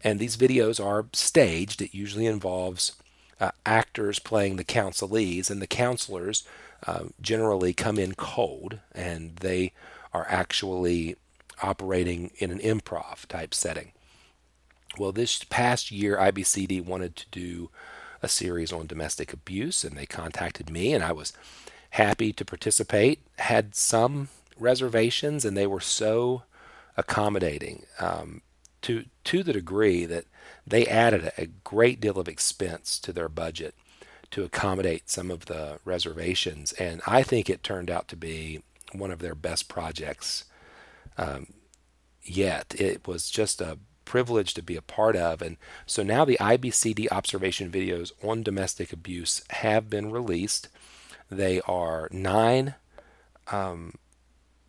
And 0.04 0.20
these 0.20 0.36
videos 0.36 0.78
are 0.78 1.06
staged. 1.14 1.80
It 1.80 1.94
usually 1.94 2.26
involves 2.26 2.92
uh, 3.40 3.52
actors 3.64 4.18
playing 4.18 4.56
the 4.56 4.64
counselees, 4.64 5.50
and 5.50 5.62
the 5.62 5.66
counselors 5.66 6.46
uh, 6.86 7.04
generally 7.18 7.72
come 7.72 7.98
in 7.98 8.14
cold, 8.14 8.78
and 8.94 9.36
they 9.36 9.72
are 10.12 10.26
actually 10.28 11.16
operating 11.62 12.30
in 12.36 12.50
an 12.50 12.58
improv 12.58 13.24
type 13.24 13.54
setting. 13.54 13.92
Well, 14.98 15.12
this 15.12 15.44
past 15.44 15.90
year, 15.90 16.18
IBCD 16.18 16.84
wanted 16.84 17.16
to 17.16 17.24
do 17.30 17.70
a 18.22 18.28
series 18.28 18.70
on 18.70 18.86
domestic 18.86 19.32
abuse, 19.32 19.82
and 19.82 19.96
they 19.96 20.04
contacted 20.04 20.68
me, 20.68 20.92
and 20.92 21.02
I 21.02 21.12
was 21.12 21.32
happy 21.92 22.32
to 22.32 22.44
participate. 22.44 23.20
Had 23.38 23.74
some 23.74 24.28
reservations, 24.58 25.44
and 25.44 25.56
they 25.56 25.66
were 25.66 25.80
so 25.80 26.42
accommodating 26.96 27.84
um, 28.00 28.42
to 28.82 29.04
to 29.24 29.42
the 29.42 29.52
degree 29.52 30.04
that 30.04 30.24
they 30.66 30.86
added 30.86 31.32
a 31.38 31.46
great 31.46 32.00
deal 32.00 32.18
of 32.18 32.28
expense 32.28 32.98
to 32.98 33.12
their 33.12 33.28
budget 33.28 33.74
to 34.30 34.44
accommodate 34.44 35.10
some 35.10 35.30
of 35.30 35.46
the 35.46 35.78
reservations, 35.84 36.72
and 36.72 37.02
I 37.06 37.22
think 37.22 37.48
it 37.50 37.62
turned 37.62 37.90
out 37.90 38.08
to 38.08 38.16
be 38.16 38.62
one 38.92 39.10
of 39.10 39.20
their 39.20 39.34
best 39.34 39.68
projects 39.68 40.44
um, 41.18 41.48
yet. 42.22 42.74
It 42.78 43.06
was 43.06 43.30
just 43.30 43.60
a 43.60 43.78
privilege 44.04 44.54
to 44.54 44.62
be 44.62 44.76
a 44.76 44.82
part 44.82 45.16
of, 45.16 45.42
and 45.42 45.58
so 45.84 46.02
now 46.02 46.24
the 46.24 46.38
IBCD 46.40 47.08
observation 47.12 47.70
videos 47.70 48.12
on 48.22 48.42
domestic 48.42 48.92
abuse 48.94 49.42
have 49.50 49.90
been 49.90 50.10
released. 50.10 50.68
They 51.32 51.62
are 51.62 52.10
nine 52.12 52.74
um, 53.50 53.94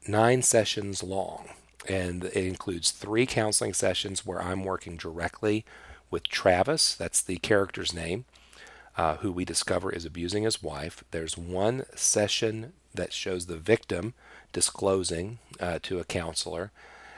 nine 0.08 0.42
sessions 0.42 1.04
long, 1.04 1.50
and 1.90 2.24
it 2.24 2.46
includes 2.46 2.92
three 2.92 3.26
counseling 3.26 3.74
sessions 3.74 4.26
where 4.26 4.42
I'm 4.42 4.64
working 4.64 4.96
directly 4.96 5.66
with 6.10 6.24
Travis. 6.24 6.96
That's 6.96 7.22
the 7.22 7.36
character's 7.38 7.94
name. 7.94 8.24
Uh, 8.96 9.18
who 9.18 9.32
we 9.32 9.44
discover 9.44 9.92
is 9.92 10.06
abusing 10.06 10.44
his 10.44 10.64
wife. 10.64 11.04
There's 11.12 11.38
one 11.38 11.84
session 11.96 12.72
that 12.94 13.12
shows 13.12 13.48
the 13.48 13.58
victim 13.58 14.14
disclosing 14.54 15.40
uh, 15.60 15.80
to 15.84 16.00
a 16.00 16.06
counselor, 16.06 16.72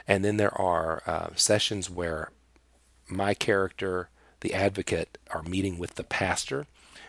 and 0.08 0.24
then 0.24 0.38
there 0.38 0.60
are 0.60 1.04
uh, 1.06 1.28
sessions 1.36 1.88
where 1.88 2.30
my 3.08 3.32
character, 3.32 4.08
the 4.40 4.54
advocate, 4.54 5.18
are 5.30 5.44
meeting 5.44 5.78
with 5.78 5.94
the 5.94 6.04
pastor 6.04 6.66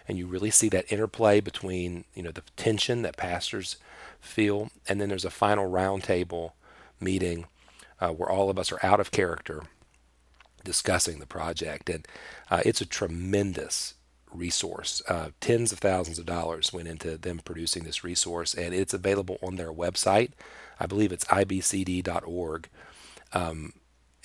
and 0.07 0.17
you 0.17 0.27
really 0.27 0.51
see 0.51 0.69
that 0.69 0.91
interplay 0.91 1.39
between 1.39 2.05
you 2.13 2.23
know 2.23 2.31
the 2.31 2.43
tension 2.55 3.01
that 3.01 3.17
pastors 3.17 3.77
feel, 4.19 4.69
and 4.87 4.99
then 4.99 5.09
there's 5.09 5.25
a 5.25 5.29
final 5.29 5.69
roundtable 5.69 6.51
meeting 6.99 7.45
uh, 7.99 8.09
where 8.09 8.29
all 8.29 8.49
of 8.49 8.57
us 8.57 8.71
are 8.71 8.83
out 8.83 8.99
of 8.99 9.11
character 9.11 9.63
discussing 10.63 11.19
the 11.19 11.25
project, 11.25 11.89
and 11.89 12.07
uh, 12.49 12.61
it's 12.65 12.81
a 12.81 12.85
tremendous 12.85 13.93
resource. 14.33 15.01
Uh, 15.07 15.29
tens 15.39 15.71
of 15.71 15.79
thousands 15.79 16.19
of 16.19 16.25
dollars 16.25 16.73
went 16.73 16.87
into 16.87 17.17
them 17.17 17.39
producing 17.43 17.83
this 17.83 18.03
resource, 18.03 18.53
and 18.53 18.73
it's 18.73 18.93
available 18.93 19.37
on 19.41 19.55
their 19.55 19.71
website. 19.71 20.31
I 20.79 20.85
believe 20.85 21.11
it's 21.11 21.25
ibcd.org, 21.25 22.69
um, 23.33 23.73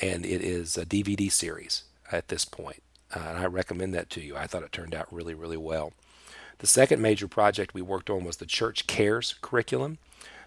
and 0.01 0.27
it 0.27 0.43
is 0.43 0.77
a 0.77 0.85
DVD 0.85 1.31
series 1.31 1.85
at 2.11 2.29
this 2.29 2.45
point. 2.45 2.83
Uh, 3.15 3.21
and 3.29 3.39
I 3.39 3.47
recommend 3.47 3.95
that 3.95 4.11
to 4.11 4.21
you. 4.21 4.37
I 4.37 4.47
thought 4.47 4.63
it 4.63 4.73
turned 4.73 4.95
out 4.95 5.13
really, 5.13 5.35
really 5.35 5.57
well. 5.57 5.93
The 6.59 6.67
second 6.67 7.03
major 7.03 7.29
project 7.29 7.75
we 7.75 7.83
worked 7.83 8.09
on 8.09 8.25
was 8.25 8.37
the 8.37 8.47
Church 8.47 8.87
Cares 8.87 9.35
curriculum 9.43 9.99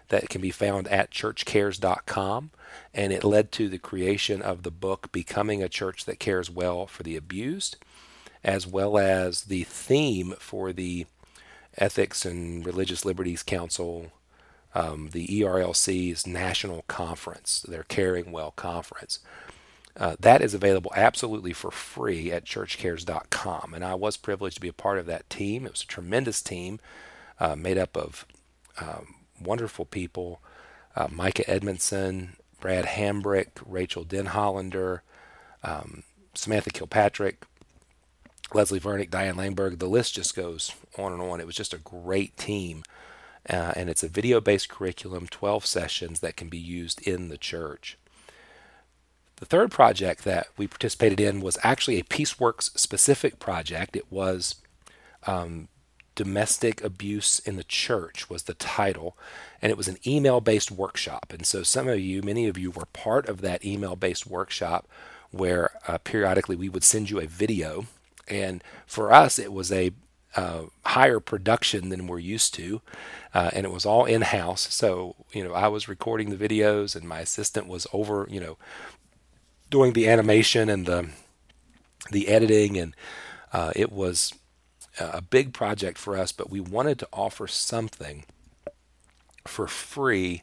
that 0.08 0.28
can 0.28 0.40
be 0.40 0.50
found 0.50 0.88
at 0.88 1.10
churchcares.com. 1.10 2.50
And 2.94 3.12
it 3.12 3.24
led 3.24 3.52
to 3.52 3.68
the 3.68 3.78
creation 3.78 4.42
of 4.42 4.62
the 4.62 4.70
book 4.70 5.10
Becoming 5.12 5.62
a 5.62 5.68
Church 5.68 6.04
That 6.04 6.18
Cares 6.18 6.50
Well 6.50 6.86
for 6.86 7.02
the 7.02 7.16
Abused, 7.16 7.76
as 8.44 8.66
well 8.66 8.98
as 8.98 9.42
the 9.42 9.64
theme 9.64 10.34
for 10.38 10.72
the 10.72 11.06
Ethics 11.76 12.24
and 12.24 12.64
Religious 12.64 13.04
Liberties 13.04 13.42
Council, 13.42 14.12
um, 14.74 15.10
the 15.12 15.26
ERLC's 15.26 16.26
national 16.26 16.82
conference, 16.82 17.60
their 17.68 17.82
Caring 17.82 18.32
Well 18.32 18.52
conference. 18.52 19.18
Uh, 19.98 20.16
that 20.20 20.42
is 20.42 20.52
available 20.52 20.92
absolutely 20.94 21.52
for 21.52 21.70
free 21.70 22.30
at 22.30 22.44
churchcares.com. 22.44 23.72
And 23.72 23.84
I 23.84 23.94
was 23.94 24.16
privileged 24.16 24.56
to 24.56 24.60
be 24.60 24.68
a 24.68 24.74
part 24.74 24.98
of 24.98 25.06
that 25.06 25.28
team. 25.30 25.64
It 25.64 25.72
was 25.72 25.82
a 25.82 25.86
tremendous 25.86 26.42
team 26.42 26.80
uh, 27.40 27.56
made 27.56 27.78
up 27.78 27.96
of 27.96 28.26
um, 28.78 29.14
wonderful 29.40 29.86
people 29.86 30.40
uh, 30.96 31.08
Mika 31.10 31.48
Edmondson, 31.48 32.36
Brad 32.60 32.86
Hambrick, 32.86 33.48
Rachael 33.64 34.04
Denhollander, 34.04 35.00
um, 35.62 36.02
Samantha 36.34 36.70
Kilpatrick, 36.70 37.44
Leslie 38.54 38.80
Vernick, 38.80 39.10
Diane 39.10 39.36
Langberg. 39.36 39.78
The 39.78 39.88
list 39.88 40.14
just 40.14 40.34
goes 40.34 40.72
on 40.96 41.12
and 41.12 41.20
on. 41.20 41.40
It 41.40 41.46
was 41.46 41.54
just 41.54 41.74
a 41.74 41.78
great 41.78 42.36
team. 42.36 42.82
Uh, 43.48 43.72
and 43.76 43.88
it's 43.88 44.02
a 44.02 44.08
video 44.08 44.40
based 44.40 44.68
curriculum, 44.68 45.26
12 45.28 45.66
sessions 45.66 46.20
that 46.20 46.36
can 46.36 46.48
be 46.48 46.58
used 46.58 47.06
in 47.06 47.28
the 47.28 47.38
church. 47.38 47.98
The 49.36 49.46
third 49.46 49.70
project 49.70 50.24
that 50.24 50.48
we 50.56 50.66
participated 50.66 51.20
in 51.20 51.40
was 51.40 51.58
actually 51.62 51.98
a 51.98 52.04
Peaceworks 52.04 52.76
specific 52.78 53.38
project. 53.38 53.94
It 53.94 54.10
was 54.10 54.56
um, 55.26 55.68
Domestic 56.14 56.82
Abuse 56.82 57.38
in 57.40 57.56
the 57.56 57.64
Church 57.64 58.30
was 58.30 58.44
the 58.44 58.54
title, 58.54 59.16
and 59.60 59.70
it 59.70 59.76
was 59.76 59.88
an 59.88 59.98
email 60.06 60.40
based 60.40 60.70
workshop. 60.70 61.32
And 61.32 61.46
so 61.46 61.62
some 61.62 61.86
of 61.86 62.00
you, 62.00 62.22
many 62.22 62.48
of 62.48 62.56
you, 62.56 62.70
were 62.70 62.86
part 62.86 63.28
of 63.28 63.42
that 63.42 63.64
email 63.64 63.94
based 63.94 64.26
workshop 64.26 64.88
where 65.30 65.72
uh, 65.86 65.98
periodically 65.98 66.56
we 66.56 66.70
would 66.70 66.84
send 66.84 67.10
you 67.10 67.20
a 67.20 67.26
video. 67.26 67.84
And 68.26 68.64
for 68.86 69.12
us, 69.12 69.38
it 69.38 69.52
was 69.52 69.70
a 69.70 69.92
uh, 70.34 70.66
higher 70.84 71.18
production 71.18 71.88
than 71.88 72.06
we're 72.06 72.18
used 72.18 72.52
to, 72.54 72.82
uh, 73.32 73.50
and 73.54 73.64
it 73.64 73.72
was 73.72 73.86
all 73.86 74.04
in 74.04 74.22
house. 74.22 74.72
So 74.72 75.16
you 75.32 75.42
know, 75.44 75.54
I 75.54 75.68
was 75.68 75.88
recording 75.88 76.30
the 76.30 76.48
videos, 76.48 76.94
and 76.94 77.08
my 77.08 77.20
assistant 77.20 77.66
was 77.66 77.86
over, 77.92 78.26
you 78.30 78.40
know, 78.40 78.58
doing 79.70 79.92
the 79.92 80.08
animation 80.08 80.68
and 80.68 80.86
the 80.86 81.10
the 82.10 82.28
editing, 82.28 82.76
and 82.76 82.94
uh, 83.52 83.72
it 83.74 83.90
was 83.90 84.32
a 84.98 85.20
big 85.20 85.52
project 85.52 85.98
for 85.98 86.16
us. 86.16 86.32
But 86.32 86.50
we 86.50 86.60
wanted 86.60 86.98
to 87.00 87.08
offer 87.12 87.46
something 87.46 88.24
for 89.46 89.66
free 89.66 90.42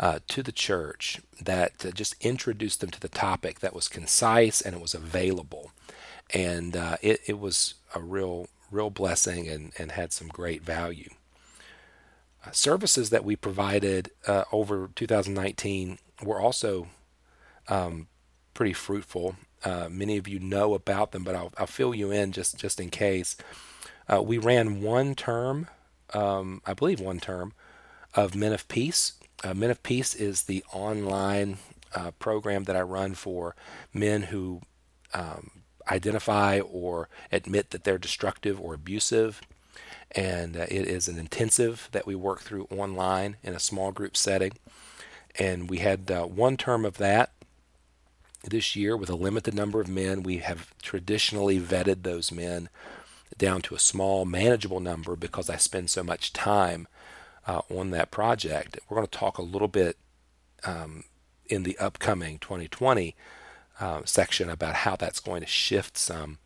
uh, 0.00 0.20
to 0.28 0.42
the 0.42 0.52
church 0.52 1.20
that 1.40 1.84
uh, 1.84 1.90
just 1.90 2.14
introduced 2.24 2.80
them 2.80 2.90
to 2.90 3.00
the 3.00 3.08
topic 3.08 3.60
that 3.60 3.74
was 3.74 3.88
concise 3.88 4.60
and 4.60 4.74
it 4.74 4.82
was 4.82 4.94
available, 4.94 5.70
and 6.32 6.76
uh, 6.76 6.96
it, 7.02 7.20
it 7.26 7.38
was 7.38 7.74
a 7.94 8.00
real 8.00 8.48
real 8.70 8.90
blessing 8.90 9.48
and, 9.48 9.72
and 9.78 9.92
had 9.92 10.12
some 10.12 10.28
great 10.28 10.62
value. 10.62 11.10
Uh, 12.44 12.50
services 12.50 13.10
that 13.10 13.24
we 13.24 13.36
provided 13.36 14.10
uh, 14.26 14.44
over 14.50 14.90
2019 14.96 15.98
were 16.22 16.40
also 16.40 16.88
um, 17.68 18.08
pretty 18.54 18.72
fruitful. 18.72 19.36
Uh, 19.64 19.88
many 19.90 20.16
of 20.16 20.26
you 20.26 20.38
know 20.38 20.74
about 20.74 21.12
them, 21.12 21.24
but 21.24 21.34
I'll, 21.34 21.52
I'll 21.56 21.66
fill 21.66 21.94
you 21.94 22.10
in 22.10 22.32
just, 22.32 22.58
just 22.58 22.80
in 22.80 22.90
case. 22.90 23.36
Uh, 24.12 24.22
we 24.22 24.38
ran 24.38 24.82
one 24.82 25.14
term, 25.14 25.68
um, 26.12 26.60
I 26.66 26.74
believe 26.74 27.00
one 27.00 27.20
term, 27.20 27.52
of 28.14 28.34
Men 28.34 28.52
of 28.52 28.66
Peace. 28.68 29.14
Uh, 29.44 29.54
Men 29.54 29.70
of 29.70 29.82
Peace 29.82 30.14
is 30.14 30.42
the 30.42 30.64
online 30.72 31.58
uh, 31.94 32.10
program 32.12 32.64
that 32.64 32.76
I 32.76 32.82
run 32.82 33.14
for 33.14 33.54
men 33.92 34.22
who 34.22 34.60
um, 35.14 35.62
identify 35.90 36.60
or 36.60 37.08
admit 37.30 37.70
that 37.70 37.84
they're 37.84 37.98
destructive 37.98 38.60
or 38.60 38.74
abusive. 38.74 39.40
And 40.12 40.56
uh, 40.56 40.66
it 40.68 40.86
is 40.86 41.08
an 41.08 41.18
intensive 41.18 41.88
that 41.92 42.06
we 42.06 42.14
work 42.14 42.40
through 42.40 42.66
online 42.70 43.36
in 43.42 43.54
a 43.54 43.60
small 43.60 43.92
group 43.92 44.16
setting. 44.16 44.52
And 45.38 45.70
we 45.70 45.78
had 45.78 46.10
uh, 46.10 46.24
one 46.24 46.56
term 46.56 46.84
of 46.84 46.98
that 46.98 47.32
this 48.44 48.76
year 48.76 48.96
with 48.96 49.10
a 49.10 49.16
limited 49.16 49.54
number 49.54 49.80
of 49.80 49.88
men. 49.88 50.22
We 50.22 50.38
have 50.38 50.74
traditionally 50.82 51.60
vetted 51.60 52.02
those 52.02 52.32
men 52.32 52.68
down 53.38 53.62
to 53.62 53.74
a 53.74 53.80
small, 53.80 54.24
manageable 54.24 54.80
number 54.80 55.16
because 55.16 55.48
I 55.48 55.56
spend 55.56 55.90
so 55.90 56.02
much 56.02 56.32
time 56.32 56.88
uh, 57.46 57.62
on 57.70 57.90
that 57.90 58.10
project. 58.10 58.78
We're 58.88 58.96
going 58.96 59.06
to 59.06 59.18
talk 59.18 59.38
a 59.38 59.42
little 59.42 59.68
bit 59.68 59.96
um, 60.64 61.04
in 61.46 61.62
the 61.62 61.78
upcoming 61.78 62.38
2020 62.38 63.14
uh, 63.80 64.02
section 64.04 64.48
about 64.48 64.74
how 64.76 64.96
that's 64.96 65.20
going 65.20 65.40
to 65.40 65.46
shift 65.46 65.96
some. 65.98 66.38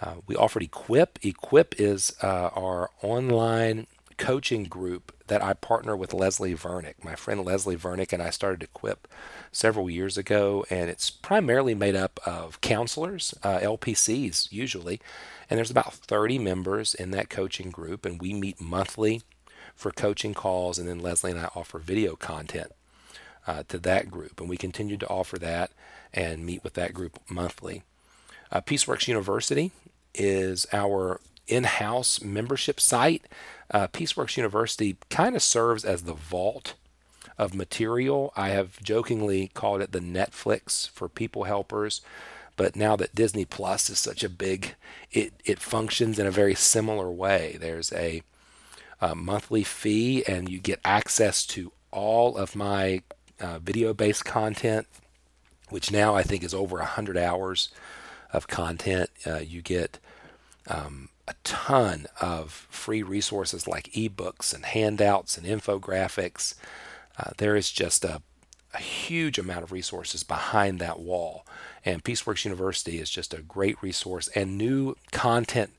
Uh, 0.00 0.16
we 0.26 0.36
offered 0.36 0.62
Equip. 0.62 1.18
Equip 1.22 1.80
is 1.80 2.14
uh, 2.22 2.50
our 2.54 2.90
online 3.02 3.86
coaching 4.16 4.64
group 4.64 5.12
that 5.26 5.42
I 5.42 5.54
partner 5.54 5.96
with 5.96 6.14
Leslie 6.14 6.54
Vernick. 6.54 7.02
My 7.02 7.14
friend 7.14 7.44
Leslie 7.44 7.76
Vernick 7.76 8.12
and 8.12 8.22
I 8.22 8.30
started 8.30 8.62
Equip 8.62 9.08
several 9.52 9.88
years 9.88 10.18
ago, 10.18 10.64
and 10.70 10.90
it's 10.90 11.10
primarily 11.10 11.74
made 11.74 11.96
up 11.96 12.20
of 12.26 12.60
counselors, 12.60 13.34
uh, 13.42 13.58
LPCs 13.58 14.52
usually, 14.52 15.00
and 15.48 15.58
there's 15.58 15.70
about 15.70 15.94
30 15.94 16.38
members 16.38 16.94
in 16.94 17.10
that 17.12 17.30
coaching 17.30 17.70
group, 17.70 18.04
and 18.04 18.20
we 18.20 18.32
meet 18.32 18.60
monthly 18.60 19.22
for 19.74 19.90
coaching 19.90 20.34
calls, 20.34 20.78
and 20.78 20.88
then 20.88 21.00
Leslie 21.00 21.30
and 21.32 21.40
I 21.40 21.48
offer 21.54 21.78
video 21.78 22.16
content 22.16 22.72
uh, 23.46 23.62
to 23.68 23.78
that 23.78 24.10
group, 24.10 24.40
and 24.40 24.48
we 24.48 24.56
continue 24.56 24.96
to 24.96 25.08
offer 25.08 25.38
that 25.38 25.70
and 26.12 26.46
meet 26.46 26.62
with 26.62 26.74
that 26.74 26.94
group 26.94 27.18
monthly. 27.28 27.82
Uh, 28.50 28.60
Peaceworks 28.60 29.08
University 29.08 29.72
is 30.14 30.66
our 30.72 31.20
in-house 31.46 32.22
membership 32.22 32.80
site. 32.80 33.26
Uh, 33.70 33.88
Peaceworks 33.88 34.36
University 34.36 34.96
kind 35.10 35.34
of 35.34 35.42
serves 35.42 35.84
as 35.84 36.02
the 36.02 36.14
vault 36.14 36.74
of 37.38 37.54
material. 37.54 38.32
I 38.36 38.50
have 38.50 38.82
jokingly 38.82 39.48
called 39.48 39.80
it 39.80 39.92
the 39.92 40.00
Netflix 40.00 40.88
for 40.88 41.08
people 41.08 41.44
helpers. 41.44 42.00
But 42.56 42.76
now 42.76 42.94
that 42.96 43.14
Disney 43.14 43.44
Plus 43.44 43.90
is 43.90 43.98
such 43.98 44.22
a 44.22 44.28
big, 44.28 44.76
it, 45.10 45.32
it 45.44 45.58
functions 45.58 46.18
in 46.18 46.26
a 46.26 46.30
very 46.30 46.54
similar 46.54 47.10
way. 47.10 47.56
There's 47.60 47.92
a, 47.92 48.22
a 49.00 49.14
monthly 49.14 49.64
fee, 49.64 50.24
and 50.26 50.48
you 50.48 50.60
get 50.60 50.80
access 50.84 51.44
to 51.46 51.72
all 51.90 52.36
of 52.36 52.54
my 52.54 53.02
uh, 53.40 53.58
video 53.58 53.92
based 53.92 54.24
content, 54.24 54.86
which 55.70 55.90
now 55.90 56.14
I 56.14 56.22
think 56.22 56.44
is 56.44 56.54
over 56.54 56.76
100 56.76 57.16
hours 57.16 57.70
of 58.32 58.46
content. 58.46 59.10
Uh, 59.26 59.40
you 59.40 59.60
get 59.60 59.98
um, 60.68 61.08
a 61.26 61.34
ton 61.42 62.06
of 62.20 62.66
free 62.70 63.02
resources 63.02 63.66
like 63.66 63.92
ebooks 63.92 64.54
and 64.54 64.64
handouts 64.64 65.38
and 65.38 65.46
infographics. 65.46 66.54
Uh, 67.18 67.30
there 67.38 67.56
is 67.56 67.70
just 67.70 68.04
a, 68.04 68.20
a 68.74 68.78
huge 68.78 69.38
amount 69.38 69.62
of 69.62 69.72
resources 69.72 70.22
behind 70.22 70.78
that 70.78 71.00
wall. 71.00 71.46
And 71.84 72.04
Peaceworks 72.04 72.44
University 72.44 72.98
is 72.98 73.10
just 73.10 73.32
a 73.34 73.42
great 73.42 73.82
resource, 73.82 74.28
and 74.28 74.58
new 74.58 74.96
content 75.12 75.70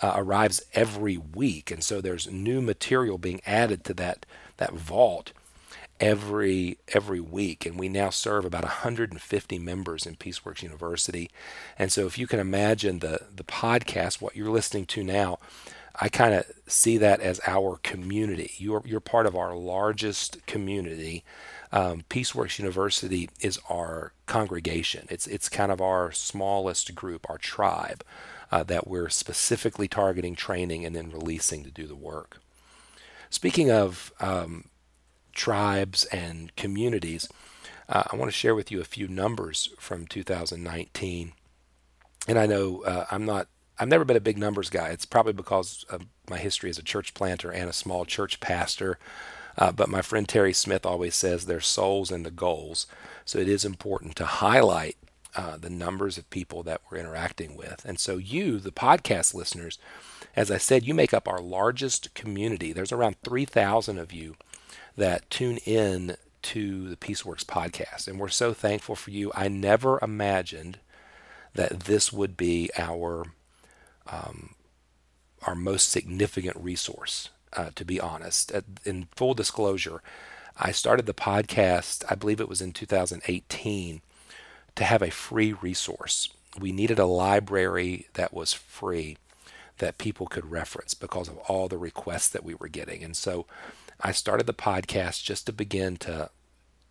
uh, 0.00 0.12
arrives 0.16 0.62
every 0.74 1.16
week. 1.16 1.70
And 1.70 1.82
so 1.82 2.00
there's 2.00 2.30
new 2.30 2.60
material 2.60 3.18
being 3.18 3.40
added 3.46 3.84
to 3.84 3.94
that, 3.94 4.26
that 4.58 4.72
vault 4.72 5.32
every 6.00 6.78
every 6.88 7.20
week 7.20 7.66
and 7.66 7.78
we 7.78 7.88
now 7.88 8.10
serve 8.10 8.44
about 8.44 8.62
150 8.62 9.58
members 9.58 10.06
in 10.06 10.16
Peaceworks 10.16 10.62
University. 10.62 11.30
And 11.78 11.90
so 11.90 12.06
if 12.06 12.18
you 12.18 12.26
can 12.26 12.40
imagine 12.40 13.00
the 13.00 13.20
the 13.34 13.44
podcast 13.44 14.20
what 14.20 14.36
you're 14.36 14.50
listening 14.50 14.86
to 14.86 15.02
now 15.02 15.38
I 16.00 16.08
kind 16.08 16.32
of 16.34 16.46
see 16.66 16.96
that 16.98 17.20
as 17.20 17.40
our 17.46 17.78
community. 17.82 18.52
You're 18.56 18.82
you're 18.84 19.00
part 19.00 19.26
of 19.26 19.34
our 19.34 19.56
largest 19.56 20.46
community. 20.46 21.24
Um, 21.72 22.04
Peaceworks 22.08 22.58
University 22.58 23.28
is 23.40 23.58
our 23.68 24.12
congregation. 24.26 25.06
It's 25.10 25.26
it's 25.26 25.48
kind 25.48 25.72
of 25.72 25.80
our 25.80 26.12
smallest 26.12 26.94
group, 26.94 27.28
our 27.28 27.38
tribe, 27.38 28.04
uh, 28.52 28.62
that 28.64 28.86
we're 28.86 29.08
specifically 29.08 29.88
targeting 29.88 30.36
training 30.36 30.84
and 30.86 30.94
then 30.94 31.10
releasing 31.10 31.64
to 31.64 31.70
do 31.70 31.86
the 31.86 31.96
work. 31.96 32.38
Speaking 33.28 33.70
of 33.70 34.12
um, 34.20 34.66
tribes 35.38 36.04
and 36.06 36.54
communities, 36.56 37.28
uh, 37.88 38.02
I 38.12 38.16
want 38.16 38.30
to 38.30 38.36
share 38.36 38.56
with 38.56 38.70
you 38.70 38.80
a 38.80 38.84
few 38.84 39.06
numbers 39.08 39.70
from 39.78 40.06
2019. 40.06 41.32
And 42.26 42.38
I 42.38 42.44
know 42.44 42.82
uh, 42.82 43.06
I'm 43.10 43.24
not 43.24 43.46
I've 43.80 43.88
never 43.88 44.04
been 44.04 44.16
a 44.16 44.20
big 44.20 44.36
numbers 44.36 44.70
guy. 44.70 44.88
It's 44.88 45.06
probably 45.06 45.32
because 45.32 45.84
of 45.88 46.04
my 46.28 46.38
history 46.38 46.68
as 46.68 46.78
a 46.78 46.82
church 46.82 47.14
planter 47.14 47.52
and 47.52 47.70
a 47.70 47.72
small 47.72 48.04
church 48.04 48.40
pastor. 48.40 48.98
Uh, 49.56 49.70
but 49.70 49.88
my 49.88 50.02
friend 50.02 50.28
Terry 50.28 50.52
Smith 50.52 50.84
always 50.84 51.14
says 51.14 51.46
there's 51.46 51.66
souls 51.66 52.10
in 52.10 52.24
the 52.24 52.32
goals. 52.32 52.88
So 53.24 53.38
it 53.38 53.48
is 53.48 53.64
important 53.64 54.16
to 54.16 54.24
highlight 54.24 54.96
uh, 55.36 55.56
the 55.56 55.70
numbers 55.70 56.18
of 56.18 56.28
people 56.30 56.64
that 56.64 56.80
we're 56.90 56.98
interacting 56.98 57.56
with. 57.56 57.84
And 57.84 58.00
so 58.00 58.16
you, 58.16 58.58
the 58.58 58.72
podcast 58.72 59.32
listeners, 59.32 59.78
as 60.34 60.50
I 60.50 60.58
said, 60.58 60.84
you 60.84 60.94
make 60.94 61.14
up 61.14 61.28
our 61.28 61.40
largest 61.40 62.12
community. 62.14 62.72
There's 62.72 62.92
around 62.92 63.16
3,000 63.22 63.98
of 63.98 64.12
you 64.12 64.34
that 64.98 65.30
tune 65.30 65.58
in 65.58 66.16
to 66.42 66.88
the 66.88 66.96
Peaceworks 66.96 67.44
podcast. 67.44 68.06
And 68.06 68.18
we're 68.18 68.28
so 68.28 68.52
thankful 68.52 68.94
for 68.94 69.10
you. 69.10 69.32
I 69.34 69.48
never 69.48 69.98
imagined 70.02 70.78
that 71.54 71.80
this 71.80 72.12
would 72.12 72.36
be 72.36 72.70
our 72.76 73.26
um, 74.10 74.54
our 75.46 75.54
most 75.54 75.90
significant 75.90 76.56
resource, 76.56 77.30
uh, 77.52 77.70
to 77.74 77.84
be 77.84 78.00
honest. 78.00 78.52
In 78.84 79.08
full 79.14 79.34
disclosure, 79.34 80.02
I 80.56 80.72
started 80.72 81.06
the 81.06 81.14
podcast, 81.14 82.04
I 82.08 82.14
believe 82.14 82.40
it 82.40 82.48
was 82.48 82.60
in 82.60 82.72
2018, 82.72 84.00
to 84.74 84.84
have 84.84 85.02
a 85.02 85.10
free 85.10 85.52
resource. 85.52 86.30
We 86.58 86.72
needed 86.72 86.98
a 86.98 87.06
library 87.06 88.08
that 88.14 88.32
was 88.32 88.52
free 88.52 89.16
that 89.78 89.98
people 89.98 90.26
could 90.26 90.50
reference 90.50 90.94
because 90.94 91.28
of 91.28 91.38
all 91.38 91.68
the 91.68 91.78
requests 91.78 92.30
that 92.30 92.44
we 92.44 92.54
were 92.54 92.68
getting. 92.68 93.04
And 93.04 93.16
so 93.16 93.46
I 94.00 94.12
started 94.12 94.46
the 94.46 94.54
podcast 94.54 95.24
just 95.24 95.46
to 95.46 95.52
begin 95.52 95.96
to 95.98 96.30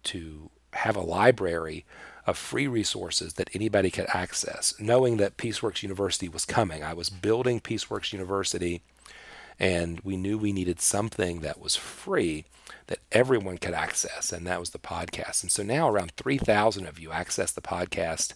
to 0.03 0.49
have 0.73 0.95
a 0.95 1.01
library 1.01 1.85
of 2.25 2.37
free 2.37 2.67
resources 2.67 3.33
that 3.33 3.49
anybody 3.53 3.89
could 3.89 4.07
access, 4.13 4.73
knowing 4.79 5.17
that 5.17 5.37
Peaceworks 5.37 5.81
University 5.81 6.27
was 6.27 6.45
coming. 6.45 6.83
I 6.83 6.93
was 6.93 7.09
building 7.09 7.59
Peaceworks 7.61 8.11
University, 8.11 8.81
and 9.59 9.99
we 10.01 10.17
knew 10.17 10.37
we 10.37 10.51
needed 10.51 10.81
something 10.81 11.39
that 11.39 11.59
was 11.59 11.75
free 11.75 12.45
that 12.87 12.99
everyone 13.11 13.57
could 13.57 13.73
access, 13.73 14.31
and 14.33 14.45
that 14.45 14.59
was 14.59 14.71
the 14.71 14.79
podcast. 14.79 15.41
And 15.41 15.51
so 15.51 15.63
now 15.63 15.89
around 15.89 16.11
3,000 16.17 16.85
of 16.85 16.99
you 16.99 17.11
access 17.11 17.51
the 17.51 17.61
podcast 17.61 18.33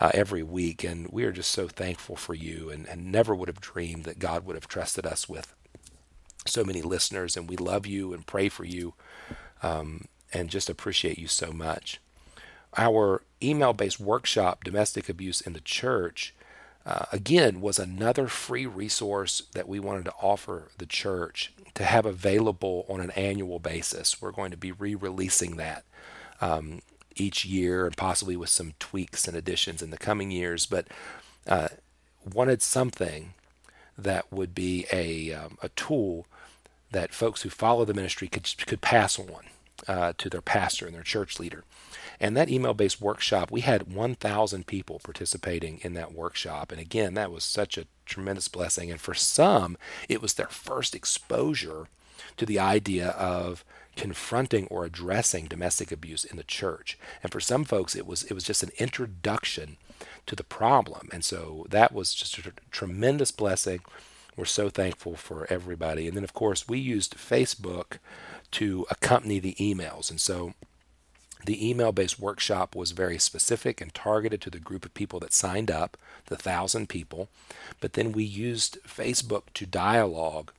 uh, 0.00 0.10
every 0.12 0.42
week, 0.42 0.84
and 0.84 1.08
we 1.08 1.24
are 1.24 1.32
just 1.32 1.50
so 1.50 1.66
thankful 1.66 2.16
for 2.16 2.34
you 2.34 2.70
and, 2.70 2.86
and 2.86 3.10
never 3.10 3.34
would 3.34 3.48
have 3.48 3.60
dreamed 3.60 4.04
that 4.04 4.18
God 4.18 4.44
would 4.44 4.56
have 4.56 4.68
trusted 4.68 5.06
us 5.06 5.28
with 5.28 5.54
so 6.46 6.64
many 6.64 6.82
listeners, 6.82 7.36
and 7.36 7.48
we 7.48 7.56
love 7.56 7.86
you 7.86 8.12
and 8.12 8.26
pray 8.26 8.48
for 8.48 8.64
you 8.64 8.94
um, 9.62 10.06
and 10.32 10.50
just 10.50 10.68
appreciate 10.68 11.18
you 11.18 11.26
so 11.26 11.52
much 11.52 12.00
our 12.76 13.22
email 13.42 13.72
based 13.72 14.00
workshop, 14.00 14.64
Domestic 14.64 15.08
Abuse 15.08 15.40
in 15.40 15.52
the 15.52 15.60
Church, 15.60 16.34
uh, 16.86 17.06
again, 17.12 17.60
was 17.60 17.78
another 17.78 18.26
free 18.28 18.66
resource 18.66 19.44
that 19.54 19.68
we 19.68 19.80
wanted 19.80 20.04
to 20.04 20.12
offer 20.20 20.70
the 20.76 20.86
church 20.86 21.52
to 21.74 21.84
have 21.84 22.04
available 22.04 22.84
on 22.88 23.00
an 23.00 23.10
annual 23.12 23.58
basis. 23.58 24.20
We're 24.20 24.32
going 24.32 24.50
to 24.50 24.56
be 24.56 24.72
re 24.72 24.94
releasing 24.94 25.56
that 25.56 25.84
um, 26.40 26.82
each 27.16 27.44
year 27.44 27.86
and 27.86 27.96
possibly 27.96 28.36
with 28.36 28.50
some 28.50 28.74
tweaks 28.78 29.26
and 29.26 29.36
additions 29.36 29.80
in 29.80 29.90
the 29.90 29.96
coming 29.96 30.30
years, 30.30 30.66
but 30.66 30.86
uh, 31.46 31.68
wanted 32.30 32.60
something 32.60 33.32
that 33.96 34.30
would 34.30 34.54
be 34.54 34.86
a, 34.92 35.32
um, 35.32 35.56
a 35.62 35.70
tool 35.70 36.26
that 36.94 37.12
folks 37.12 37.42
who 37.42 37.50
follow 37.50 37.84
the 37.84 37.94
ministry 37.94 38.28
could, 38.28 38.48
could 38.66 38.80
pass 38.80 39.18
on 39.18 39.44
uh, 39.86 40.12
to 40.16 40.30
their 40.30 40.40
pastor 40.40 40.86
and 40.86 40.94
their 40.94 41.02
church 41.02 41.38
leader. 41.38 41.64
And 42.20 42.36
that 42.36 42.48
email 42.48 42.74
based 42.74 43.00
workshop, 43.00 43.50
we 43.50 43.62
had 43.62 43.92
1,000 43.92 44.66
people 44.66 45.00
participating 45.02 45.80
in 45.82 45.94
that 45.94 46.14
workshop. 46.14 46.70
And 46.70 46.80
again, 46.80 47.14
that 47.14 47.32
was 47.32 47.44
such 47.44 47.76
a 47.76 47.86
tremendous 48.06 48.48
blessing. 48.48 48.90
And 48.90 49.00
for 49.00 49.14
some, 49.14 49.76
it 50.08 50.22
was 50.22 50.34
their 50.34 50.48
first 50.48 50.94
exposure 50.94 51.88
to 52.36 52.46
the 52.46 52.58
idea 52.58 53.08
of 53.08 53.64
confronting 53.96 54.66
or 54.68 54.84
addressing 54.84 55.46
domestic 55.46 55.90
abuse 55.92 56.24
in 56.24 56.36
the 56.36 56.44
church. 56.44 56.98
And 57.22 57.30
for 57.30 57.40
some 57.40 57.64
folks, 57.64 57.94
it 57.94 58.06
was 58.06 58.24
it 58.24 58.34
was 58.34 58.44
just 58.44 58.62
an 58.62 58.70
introduction 58.78 59.76
to 60.26 60.36
the 60.36 60.44
problem. 60.44 61.08
And 61.12 61.24
so 61.24 61.66
that 61.70 61.92
was 61.92 62.14
just 62.14 62.38
a 62.38 62.52
tremendous 62.70 63.30
blessing. 63.30 63.80
We're 64.36 64.44
so 64.44 64.68
thankful 64.68 65.16
for 65.16 65.46
everybody. 65.50 66.08
And 66.08 66.16
then, 66.16 66.24
of 66.24 66.34
course, 66.34 66.68
we 66.68 66.78
used 66.78 67.16
Facebook 67.16 67.98
to 68.52 68.86
accompany 68.90 69.38
the 69.38 69.54
emails. 69.54 70.10
And 70.10 70.20
so 70.20 70.54
the 71.44 71.68
email 71.68 71.92
based 71.92 72.18
workshop 72.18 72.74
was 72.74 72.92
very 72.92 73.18
specific 73.18 73.80
and 73.80 73.94
targeted 73.94 74.40
to 74.42 74.50
the 74.50 74.58
group 74.58 74.84
of 74.84 74.94
people 74.94 75.20
that 75.20 75.32
signed 75.32 75.70
up, 75.70 75.96
the 76.26 76.36
thousand 76.36 76.88
people. 76.88 77.28
But 77.80 77.92
then 77.92 78.12
we 78.12 78.24
used 78.24 78.78
Facebook 78.86 79.42
to 79.54 79.66
dialogue 79.66 80.52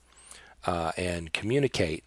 uh, 0.66 0.92
and 0.98 1.34
communicate 1.34 2.04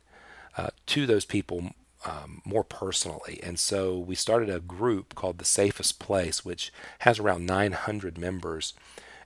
uh, 0.57 0.69
to 0.87 1.07
those 1.07 1.25
people 1.25 1.71
um, 2.05 2.43
more 2.45 2.65
personally. 2.65 3.41
And 3.43 3.59
so 3.59 3.99
we 3.99 4.15
started 4.15 4.49
a 4.49 4.61
group 4.61 5.15
called 5.15 5.39
The 5.39 5.45
Safest 5.45 5.99
Place, 5.99 6.45
which 6.45 6.73
has 7.01 7.19
around 7.19 7.47
900 7.47 8.19
members. 8.19 8.75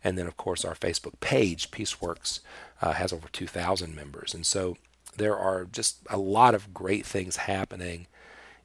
And 0.05 0.19
then, 0.19 0.27
of 0.27 0.37
course, 0.37 0.65
our 0.65 0.75
Facebook 0.75 1.21
page, 1.21 1.71
Peaceworks, 1.71 2.41
uh, 2.81 2.93
has 2.93 3.12
over 3.12 3.29
2,000 3.29 3.95
members. 3.95 4.35
And 4.35 4.45
so 4.45 4.77
there 5.17 5.37
are 5.37 5.65
just 5.65 5.99
a 6.11 6.19
lot 6.19 6.55
of 6.55 6.75
great 6.75 7.07
things 7.07 7.37
happening 7.37 8.07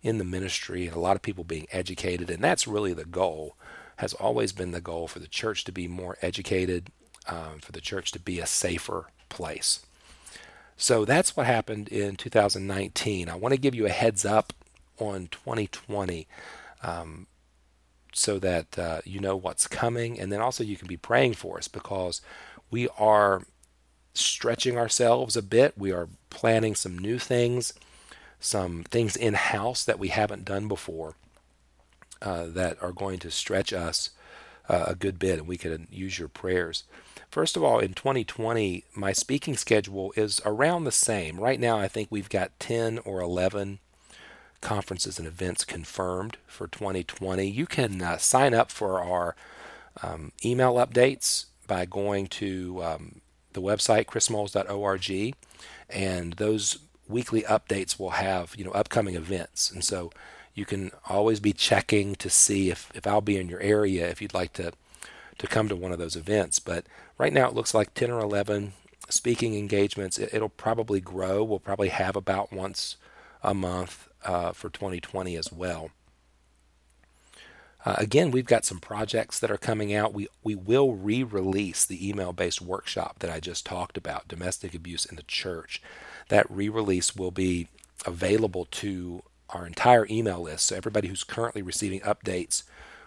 in 0.02 0.18
the 0.18 0.24
ministry 0.24 0.88
and 0.88 0.96
a 0.96 1.00
lot 1.00 1.16
of 1.16 1.22
people 1.22 1.44
being 1.44 1.68
educated. 1.72 2.30
And 2.30 2.44
that's 2.44 2.68
really 2.68 2.94
the 2.94 3.06
goal, 3.06 3.56
has 3.98 4.14
always 4.14 4.52
been 4.52 4.72
the 4.72 4.82
goal 4.82 5.08
for 5.08 5.20
the 5.20 5.28
church 5.28 5.64
to 5.66 5.72
be 5.72 5.88
more 5.88 6.18
educated, 6.22 6.92
um, 7.28 7.60
for 7.60 7.72
the 7.72 7.82
church 7.82 8.12
to 8.12 8.20
be 8.20 8.40
a 8.40 8.46
safer 8.46 9.08
place. 9.30 9.86
So 10.78 11.06
that's 11.06 11.36
what 11.36 11.48
happened 11.48 11.88
in 11.88 12.16
2019. 12.16 13.30
I 13.30 13.36
want 13.36 13.54
to 13.54 13.60
give 13.60 13.74
you 13.74 13.88
a 13.88 13.90
heads 13.90 14.26
up 14.26 14.54
on 15.00 15.28
2020 15.28 16.28
um, 16.84 17.28
so 18.18 18.40
that 18.40 18.78
uh, 18.80 19.02
you 19.06 19.20
know 19.20 19.36
what's 19.36 19.68
coming. 19.68 20.20
And 20.20 20.32
then 20.32 20.42
also 20.42 20.64
you 20.64 20.76
can 20.76 20.88
be 20.88 20.98
praying 20.98 21.36
for 21.36 21.58
us 21.58 21.68
because 21.68 22.22
we 22.72 22.88
are 22.98 23.44
stretching 24.14 24.78
ourselves 24.78 25.38
a 25.38 25.42
bit. 25.42 25.78
We 25.78 25.92
are 25.92 26.10
planning 26.30 26.76
some 26.76 26.98
new 26.98 27.20
things, 27.20 27.74
some 28.40 28.84
things 28.84 29.16
in 29.16 29.36
house 29.36 29.86
that 29.86 30.00
we 30.00 30.10
haven't 30.10 30.46
done 30.46 30.68
before 30.68 31.16
uh, 32.22 32.48
that 32.48 32.82
are 32.82 32.92
going 32.92 33.20
to 33.20 33.32
stretch 33.32 33.72
us 33.72 34.10
uh, 34.68 34.86
a 34.88 34.96
good 34.96 35.20
bit, 35.20 35.40
and 35.40 35.48
we 35.48 35.58
could 35.58 35.88
use 35.92 36.20
your 36.20 36.28
prayers. 36.28 36.84
First 37.30 37.56
of 37.56 37.64
all, 37.64 37.80
in 37.80 37.94
2020, 37.94 38.86
my 38.96 39.14
speaking 39.14 39.56
schedule 39.56 40.14
is 40.16 40.42
around 40.46 40.84
the 40.84 40.92
same. 40.92 41.40
Right 41.40 41.60
now, 41.60 41.78
I 41.78 41.88
think 41.88 42.08
we've 42.10 42.30
got 42.30 42.60
10 42.60 43.00
or 43.00 43.22
11 43.22 43.80
conferences 44.68 45.18
and 45.18 45.26
events 45.26 45.64
confirmed 45.64 46.36
for 46.46 46.68
2020. 46.68 47.48
You 47.48 47.66
can 47.66 48.02
uh, 48.02 48.18
sign 48.18 48.54
up 48.54 48.70
for 48.70 49.02
our 49.02 49.34
um, 50.04 50.34
email 50.44 50.74
updates 50.74 51.46
by 51.68 51.86
going 51.86 52.28
to 52.28 52.84
um, 52.84 53.22
the 53.54 53.62
website 53.62 54.08
chrismoles.org, 54.08 55.36
and 55.90 56.34
those 56.34 56.80
weekly 57.08 57.44
updates 57.44 57.98
will 57.98 58.10
have 58.10 58.56
you 58.58 58.66
know 58.66 58.72
upcoming 58.72 59.16
events, 59.16 59.72
and 59.72 59.86
so 59.86 60.12
you 60.54 60.66
can 60.66 60.92
always 61.08 61.40
be 61.40 61.54
checking 61.54 62.16
to 62.16 62.30
see 62.30 62.70
if, 62.70 62.92
if 62.94 63.08
I'll 63.08 63.22
be 63.22 63.38
in 63.38 63.48
your 63.48 63.62
area 63.62 64.10
if 64.10 64.22
you'd 64.22 64.34
like 64.34 64.52
to 64.54 64.74
to 65.38 65.48
come 65.48 65.70
to 65.70 65.78
one 65.78 65.94
of 65.94 66.00
those 66.00 66.18
events. 66.18 66.60
But 66.60 66.84
right 67.18 67.32
now 67.32 67.48
it 67.48 67.54
looks 67.56 67.74
like 67.74 67.94
10 67.94 68.12
or 68.12 68.20
11 68.20 68.74
speaking 69.08 69.56
engagements. 69.56 70.18
It, 70.18 70.42
will 70.42 70.50
probably 70.50 71.00
grow. 71.00 71.42
We'll 71.42 71.60
probably 71.60 71.90
have 71.90 72.18
about 72.18 72.52
once 72.52 72.98
a 73.42 73.54
month 73.54 74.10
uh, 74.24 74.52
for 74.52 74.70
2020 74.70 75.36
as 75.36 75.52
well. 75.52 75.92
Uh, 77.86 77.96
again, 78.00 78.32
we've 78.32 78.46
got 78.46 78.66
some 78.66 78.80
projects 78.80 79.40
that 79.40 79.52
are 79.52 79.58
coming 79.58 79.94
out. 79.94 80.14
We 80.14 80.28
we 80.44 80.56
will 80.56 80.96
re-release 80.96 81.86
the 81.86 82.10
email-based 82.10 82.62
workshop 82.62 83.20
that 83.20 83.30
I 83.30 83.40
just 83.40 83.66
talked 83.66 83.96
about, 83.98 84.28
domestic 84.28 84.74
abuse 84.74 85.06
in 85.06 85.16
the 85.16 85.24
church. 85.24 85.82
That 86.30 86.50
re-release 86.50 87.16
will 87.16 87.32
be 87.32 87.70
available 88.06 88.66
to 88.72 89.24
our 89.52 89.66
entire 89.66 90.06
email 90.10 90.42
list, 90.42 90.66
so 90.66 90.76
everybody 90.76 91.08
who's 91.08 91.24
currently 91.24 91.62
receiving 91.62 92.02
updates 92.02 92.64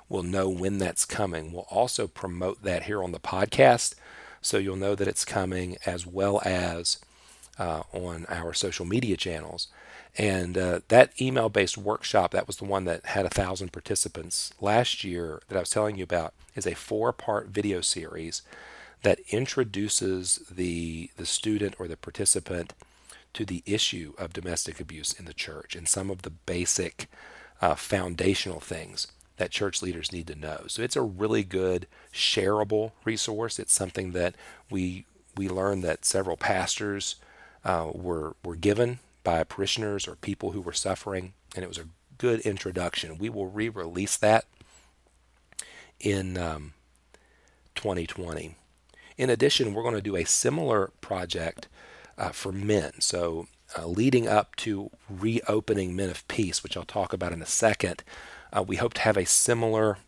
will 0.08 0.22
know 0.22 0.48
when 0.48 0.78
that's 0.78 1.04
coming. 1.04 1.52
We'll 1.52 1.66
also 1.68 2.06
promote 2.06 2.62
that 2.62 2.84
here 2.84 3.02
on 3.02 3.12
the 3.12 3.20
podcast, 3.20 3.94
so 4.40 4.56
you'll 4.56 4.76
know 4.76 4.94
that 4.94 5.08
it's 5.08 5.24
coming 5.24 5.76
as 5.84 6.06
well 6.06 6.40
as 6.44 6.98
uh, 7.60 7.82
on 7.92 8.26
our 8.30 8.54
social 8.54 8.86
media 8.86 9.16
channels. 9.16 9.68
And 10.18 10.58
uh, 10.58 10.80
that 10.88 11.12
email 11.20 11.50
based 11.50 11.78
workshop, 11.78 12.32
that 12.32 12.46
was 12.46 12.56
the 12.56 12.64
one 12.64 12.86
that 12.86 13.04
had 13.06 13.26
a 13.26 13.30
thousand 13.30 13.72
participants 13.72 14.52
last 14.60 15.04
year 15.04 15.42
that 15.48 15.56
I 15.56 15.60
was 15.60 15.70
telling 15.70 15.96
you 15.96 16.02
about, 16.02 16.32
is 16.56 16.66
a 16.66 16.74
four 16.74 17.12
part 17.12 17.48
video 17.48 17.82
series 17.82 18.42
that 19.02 19.20
introduces 19.28 20.40
the, 20.50 21.10
the 21.16 21.26
student 21.26 21.76
or 21.78 21.86
the 21.86 21.96
participant 21.96 22.72
to 23.34 23.44
the 23.44 23.62
issue 23.66 24.14
of 24.18 24.32
domestic 24.32 24.80
abuse 24.80 25.12
in 25.12 25.26
the 25.26 25.34
church 25.34 25.76
and 25.76 25.86
some 25.88 26.10
of 26.10 26.22
the 26.22 26.30
basic 26.30 27.08
uh, 27.60 27.74
foundational 27.74 28.60
things 28.60 29.06
that 29.36 29.50
church 29.50 29.80
leaders 29.82 30.12
need 30.12 30.26
to 30.26 30.34
know. 30.34 30.64
So 30.66 30.82
it's 30.82 30.96
a 30.96 31.02
really 31.02 31.44
good 31.44 31.86
shareable 32.12 32.92
resource. 33.04 33.58
It's 33.58 33.72
something 33.72 34.12
that 34.12 34.34
we 34.70 35.04
we 35.36 35.48
learned 35.48 35.84
that 35.84 36.04
several 36.04 36.36
pastors 36.36 37.16
uh, 37.64 37.90
were 37.92 38.36
were 38.44 38.56
given 38.56 38.98
by 39.22 39.44
parishioners 39.44 40.08
or 40.08 40.16
people 40.16 40.52
who 40.52 40.60
were 40.60 40.72
suffering, 40.72 41.34
and 41.54 41.64
it 41.64 41.68
was 41.68 41.78
a 41.78 41.88
good 42.18 42.40
introduction. 42.40 43.18
We 43.18 43.28
will 43.28 43.46
re-release 43.46 44.16
that 44.18 44.44
in 45.98 46.36
um, 46.36 46.72
2020. 47.74 48.56
In 49.16 49.30
addition, 49.30 49.74
we're 49.74 49.82
going 49.82 49.94
to 49.94 50.00
do 50.00 50.16
a 50.16 50.24
similar 50.24 50.92
project 51.00 51.68
uh, 52.16 52.30
for 52.30 52.52
men. 52.52 52.92
So, 53.00 53.48
uh, 53.78 53.86
leading 53.86 54.26
up 54.26 54.56
to 54.56 54.90
reopening 55.08 55.94
Men 55.94 56.10
of 56.10 56.26
Peace, 56.28 56.62
which 56.62 56.76
I'll 56.76 56.84
talk 56.84 57.12
about 57.12 57.32
in 57.32 57.42
a 57.42 57.46
second, 57.46 58.02
uh, 58.52 58.62
we 58.62 58.76
hope 58.76 58.94
to 58.94 59.02
have 59.02 59.16
a 59.16 59.26
similar 59.26 59.98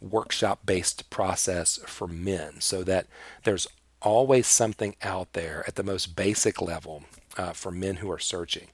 workshop 0.00 0.60
based 0.64 1.08
process 1.10 1.78
for 1.86 2.08
men 2.08 2.60
so 2.60 2.82
that 2.84 3.06
there's 3.44 3.68
always 4.02 4.46
something 4.46 4.96
out 5.02 5.32
there 5.32 5.64
at 5.66 5.76
the 5.76 5.82
most 5.82 6.16
basic 6.16 6.60
level 6.60 7.04
uh, 7.36 7.52
for 7.52 7.70
men 7.70 7.96
who 7.96 8.10
are 8.10 8.18
searching. 8.18 8.68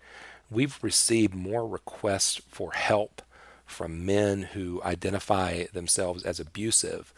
We've 0.51 0.79
received 0.83 1.35
more 1.35 1.67
requests 1.67 2.41
for 2.49 2.73
help 2.73 3.23
from 3.67 4.07
men 4.07 4.43
who 4.55 4.83
identify 4.83 5.64
themselves 5.73 6.25
as 6.25 6.41
abusive 6.41 7.12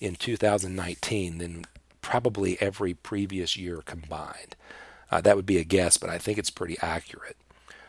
in 0.00 0.14
2019 0.14 1.38
than 1.38 1.64
probably 2.00 2.60
every 2.60 2.94
previous 2.94 3.56
year 3.56 3.82
combined. 3.84 4.54
Uh, 5.10 5.20
that 5.20 5.36
would 5.36 5.46
be 5.46 5.58
a 5.58 5.64
guess, 5.64 5.96
but 5.96 6.10
I 6.10 6.18
think 6.18 6.38
it's 6.38 6.50
pretty 6.50 6.76
accurate. 6.80 7.36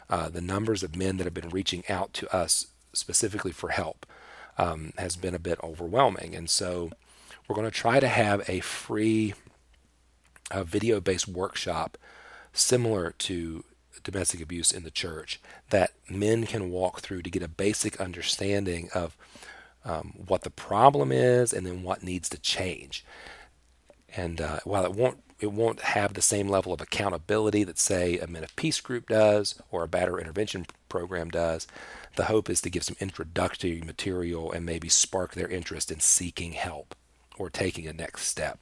Uh, 0.09 0.29
the 0.29 0.41
numbers 0.41 0.83
of 0.83 0.95
men 0.95 1.17
that 1.17 1.25
have 1.25 1.33
been 1.33 1.49
reaching 1.49 1.83
out 1.89 2.13
to 2.13 2.35
us 2.35 2.67
specifically 2.93 3.51
for 3.51 3.69
help 3.69 4.05
um, 4.57 4.93
has 4.97 5.15
been 5.15 5.35
a 5.35 5.39
bit 5.39 5.59
overwhelming. 5.63 6.35
And 6.35 6.49
so 6.49 6.91
we're 7.47 7.55
going 7.55 7.69
to 7.69 7.71
try 7.71 7.99
to 7.99 8.07
have 8.07 8.47
a 8.49 8.59
free 8.61 9.33
uh, 10.51 10.63
video 10.63 10.99
based 10.99 11.27
workshop 11.27 11.97
similar 12.53 13.11
to 13.11 13.63
domestic 14.03 14.41
abuse 14.41 14.71
in 14.71 14.83
the 14.83 14.91
church 14.91 15.39
that 15.69 15.91
men 16.09 16.45
can 16.45 16.71
walk 16.71 17.01
through 17.01 17.21
to 17.21 17.29
get 17.29 17.43
a 17.43 17.47
basic 17.47 17.99
understanding 17.99 18.89
of 18.93 19.17
um, 19.83 20.13
what 20.27 20.41
the 20.41 20.49
problem 20.49 21.11
is 21.11 21.53
and 21.53 21.65
then 21.65 21.83
what 21.83 22.03
needs 22.03 22.29
to 22.29 22.37
change. 22.39 23.05
And 24.15 24.41
uh, 24.41 24.59
while 24.63 24.85
it 24.85 24.93
won't 24.93 25.23
it 25.39 25.51
won't 25.51 25.81
have 25.81 26.15
the 26.15 26.21
same 26.21 26.49
level 26.49 26.73
of 26.73 26.81
accountability 26.81 27.63
that 27.63 27.77
say 27.77 28.17
a 28.17 28.25
Men 28.25 28.43
of 28.43 28.55
Peace 28.55 28.81
group 28.81 29.07
does 29.07 29.61
or 29.69 29.83
a 29.83 29.87
batter 29.87 30.19
intervention 30.19 30.65
program 30.89 31.29
does, 31.29 31.67
the 32.15 32.25
hope 32.25 32.49
is 32.49 32.59
to 32.61 32.71
give 32.71 32.83
some 32.83 32.95
introductory 32.99 33.81
material 33.85 34.51
and 34.51 34.65
maybe 34.65 34.89
spark 34.89 35.35
their 35.35 35.47
interest 35.47 35.91
in 35.91 35.99
seeking 35.99 36.53
help 36.53 36.95
or 37.37 37.51
taking 37.51 37.85
a 37.85 37.93
next 37.93 38.23
step. 38.23 38.57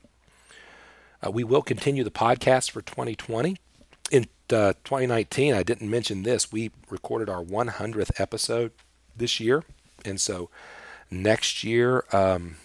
Uh, 1.25 1.31
we 1.31 1.43
will 1.43 1.61
continue 1.61 2.03
the 2.03 2.11
podcast 2.11 2.71
for 2.71 2.81
2020 2.81 3.57
in 4.11 4.27
uh, 4.51 4.73
2019, 4.83 5.53
I 5.53 5.63
didn't 5.63 5.89
mention 5.89 6.23
this. 6.23 6.51
We 6.51 6.71
recorded 6.89 7.29
our 7.29 7.43
100th 7.43 8.11
episode 8.19 8.71
this 9.15 9.39
year, 9.39 9.63
and 10.03 10.21
so 10.21 10.49
next 11.09 11.63
year, 11.63 12.05
um, 12.11 12.57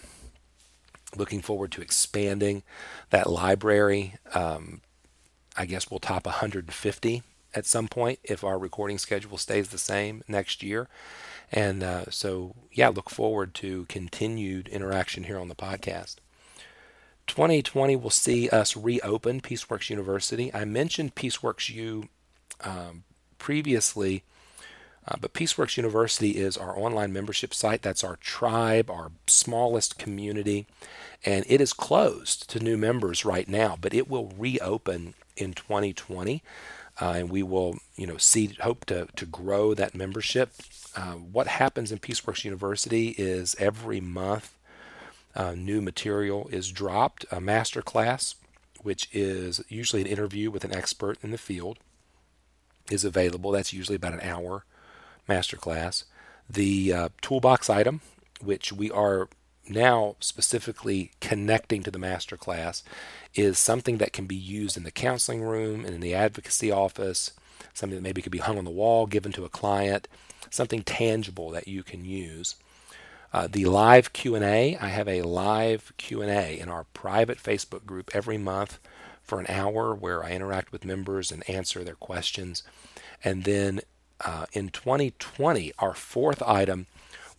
looking 1.15 1.41
forward 1.41 1.71
to 1.71 1.81
expanding 1.81 2.63
that 3.09 3.29
library. 3.29 4.15
Um, 4.33 4.81
I 5.57 5.65
guess 5.65 5.89
we'll 5.89 5.99
top 5.99 6.25
150 6.25 7.23
at 7.53 7.65
some 7.65 7.87
point 7.87 8.19
if 8.23 8.43
our 8.43 8.57
recording 8.57 8.97
schedule 8.97 9.37
stays 9.37 9.69
the 9.69 9.77
same 9.77 10.23
next 10.27 10.63
year. 10.63 10.87
And 11.51 11.83
uh, 11.83 12.05
so, 12.09 12.55
yeah, 12.71 12.87
look 12.87 13.09
forward 13.09 13.53
to 13.55 13.85
continued 13.89 14.69
interaction 14.69 15.25
here 15.25 15.37
on 15.37 15.49
the 15.49 15.55
podcast. 15.55 16.17
2020 17.27 17.95
will 17.95 18.09
see 18.09 18.49
us 18.49 18.75
reopen 18.75 19.41
Peaceworks 19.41 19.89
University. 19.89 20.53
I 20.53 20.65
mentioned 20.65 21.15
Peaceworks 21.15 21.69
U 21.69 22.09
um, 22.61 23.03
previously, 23.37 24.23
uh, 25.07 25.15
but 25.19 25.33
Peaceworks 25.33 25.77
University 25.77 26.31
is 26.31 26.57
our 26.57 26.77
online 26.77 27.11
membership 27.11 27.53
site. 27.53 27.81
That's 27.81 28.03
our 28.03 28.17
tribe, 28.17 28.89
our 28.89 29.11
smallest 29.27 29.97
community, 29.97 30.67
and 31.25 31.45
it 31.47 31.61
is 31.61 31.73
closed 31.73 32.49
to 32.51 32.59
new 32.59 32.77
members 32.77 33.25
right 33.25 33.47
now, 33.47 33.77
but 33.79 33.93
it 33.93 34.09
will 34.09 34.33
reopen 34.37 35.13
in 35.37 35.53
2020. 35.53 36.43
Uh, 36.99 37.13
and 37.15 37.29
we 37.29 37.41
will, 37.41 37.77
you 37.95 38.05
know, 38.05 38.17
see 38.17 38.55
hope 38.59 38.85
to, 38.85 39.07
to 39.15 39.25
grow 39.25 39.73
that 39.73 39.95
membership. 39.95 40.51
Uh, 40.95 41.13
what 41.13 41.47
happens 41.47 41.91
in 41.91 41.97
Peaceworks 41.97 42.43
University 42.43 43.09
is 43.17 43.55
every 43.57 43.99
month 44.01 44.55
uh, 45.35 45.53
new 45.55 45.81
material 45.81 46.47
is 46.51 46.71
dropped. 46.71 47.25
A 47.31 47.41
master 47.41 47.81
class, 47.81 48.35
which 48.81 49.07
is 49.11 49.61
usually 49.69 50.01
an 50.01 50.07
interview 50.07 50.51
with 50.51 50.63
an 50.63 50.75
expert 50.75 51.17
in 51.21 51.31
the 51.31 51.37
field, 51.37 51.79
is 52.89 53.05
available. 53.05 53.51
That's 53.51 53.73
usually 53.73 53.95
about 53.95 54.13
an 54.13 54.21
hour 54.21 54.65
master 55.27 55.57
class. 55.57 56.05
The 56.49 56.93
uh, 56.93 57.09
toolbox 57.21 57.69
item, 57.69 58.01
which 58.41 58.73
we 58.73 58.91
are 58.91 59.29
now 59.69 60.15
specifically 60.19 61.11
connecting 61.21 61.83
to 61.83 61.91
the 61.91 61.99
master 61.99 62.35
class, 62.35 62.83
is 63.35 63.57
something 63.57 63.97
that 63.97 64.11
can 64.11 64.25
be 64.25 64.35
used 64.35 64.75
in 64.75 64.83
the 64.83 64.91
counseling 64.91 65.41
room 65.41 65.85
and 65.85 65.95
in 65.95 66.01
the 66.01 66.15
advocacy 66.15 66.71
office, 66.71 67.31
something 67.73 67.95
that 67.95 68.03
maybe 68.03 68.21
could 68.21 68.31
be 68.31 68.39
hung 68.39 68.57
on 68.57 68.65
the 68.65 68.71
wall, 68.71 69.05
given 69.05 69.31
to 69.31 69.45
a 69.45 69.49
client, 69.49 70.07
something 70.49 70.83
tangible 70.83 71.49
that 71.51 71.67
you 71.67 71.83
can 71.83 72.03
use. 72.03 72.55
Uh, 73.33 73.47
the 73.49 73.65
live 73.65 74.11
Q&A, 74.11 74.77
I 74.77 74.87
have 74.87 75.07
a 75.07 75.21
live 75.21 75.93
Q&A 75.97 76.59
in 76.59 76.69
our 76.69 76.83
private 76.93 77.37
Facebook 77.37 77.85
group 77.85 78.11
every 78.13 78.37
month 78.37 78.79
for 79.23 79.39
an 79.39 79.45
hour 79.47 79.95
where 79.95 80.23
I 80.23 80.31
interact 80.31 80.71
with 80.71 80.83
members 80.83 81.31
and 81.31 81.49
answer 81.49 81.83
their 81.83 81.95
questions. 81.95 82.63
And 83.23 83.45
then 83.45 83.81
uh, 84.19 84.47
in 84.51 84.69
2020, 84.69 85.71
our 85.79 85.93
fourth 85.93 86.43
item 86.43 86.87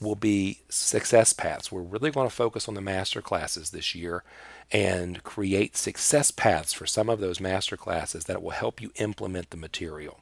will 0.00 0.16
be 0.16 0.60
success 0.68 1.32
paths. 1.32 1.70
We're 1.70 1.82
really 1.82 2.10
going 2.10 2.28
to 2.28 2.34
focus 2.34 2.68
on 2.68 2.74
the 2.74 2.80
master 2.80 3.20
classes 3.20 3.70
this 3.70 3.94
year 3.94 4.24
and 4.72 5.22
create 5.22 5.76
success 5.76 6.30
paths 6.30 6.72
for 6.72 6.86
some 6.86 7.08
of 7.08 7.20
those 7.20 7.40
master 7.40 7.76
classes 7.76 8.24
that 8.24 8.42
will 8.42 8.50
help 8.50 8.80
you 8.80 8.90
implement 8.96 9.50
the 9.50 9.56
material. 9.56 10.20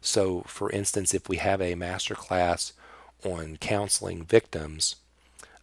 So, 0.00 0.42
for 0.42 0.70
instance, 0.70 1.14
if 1.14 1.28
we 1.28 1.36
have 1.38 1.62
a 1.62 1.76
master 1.76 2.14
class 2.14 2.72
on 3.24 3.56
counseling 3.56 4.24
victims, 4.24 4.96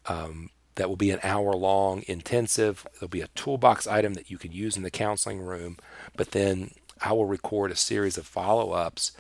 um, 0.06 0.50
that 0.76 0.90
will 0.90 0.96
be 0.96 1.12
an 1.12 1.20
hour 1.24 1.54
long 1.54 2.04
intensive. 2.08 2.86
There'll 2.94 3.08
be 3.10 3.22
a 3.22 3.28
toolbox 3.30 3.88
item 3.88 4.16
that 4.16 4.32
you 4.32 4.38
can 4.38 4.52
use 4.52 4.76
in 4.76 4.84
the 4.84 4.92
counseling 4.92 5.40
room, 5.40 5.78
but 6.16 6.32
then 6.32 6.72
I 7.02 7.14
will 7.14 7.26
record 7.26 7.72
a 7.72 7.76
series 7.76 8.18
of 8.18 8.26
follow 8.26 8.72
ups 8.72 9.12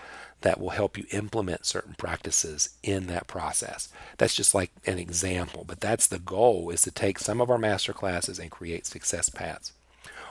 that 0.41 0.59
will 0.59 0.71
help 0.71 0.97
you 0.97 1.05
implement 1.11 1.65
certain 1.65 1.95
practices 1.97 2.69
in 2.83 3.07
that 3.07 3.27
process. 3.27 3.89
That's 4.17 4.35
just 4.35 4.53
like 4.53 4.71
an 4.85 4.99
example, 4.99 5.63
but 5.65 5.79
that's 5.79 6.07
the 6.07 6.19
goal 6.19 6.69
is 6.69 6.81
to 6.81 6.91
take 6.91 7.17
some 7.17 7.39
of 7.39 7.49
our 7.49 7.57
master 7.57 7.93
classes 7.93 8.39
and 8.39 8.51
create 8.51 8.85
success 8.85 9.29
paths. 9.29 9.71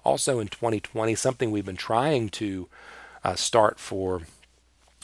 Also 0.04 0.38
in 0.38 0.48
2020, 0.48 1.14
something 1.14 1.50
we've 1.50 1.64
been 1.64 1.76
trying 1.76 2.28
to 2.30 2.68
uh, 3.24 3.34
start 3.34 3.78
for 3.78 4.22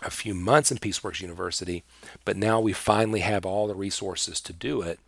a 0.03 0.11
few 0.11 0.35
months 0.35 0.71
in 0.71 0.79
Peaceworks 0.79 1.21
University, 1.21 1.83
but 2.25 2.37
now 2.37 2.61
we 2.61 2.73
finally 2.73 3.21
have 3.21 3.45
all 3.45 3.67
the 3.67 3.75
resources 3.75 4.41
to 4.43 4.53
do 4.53 4.81
it, 4.83 5.01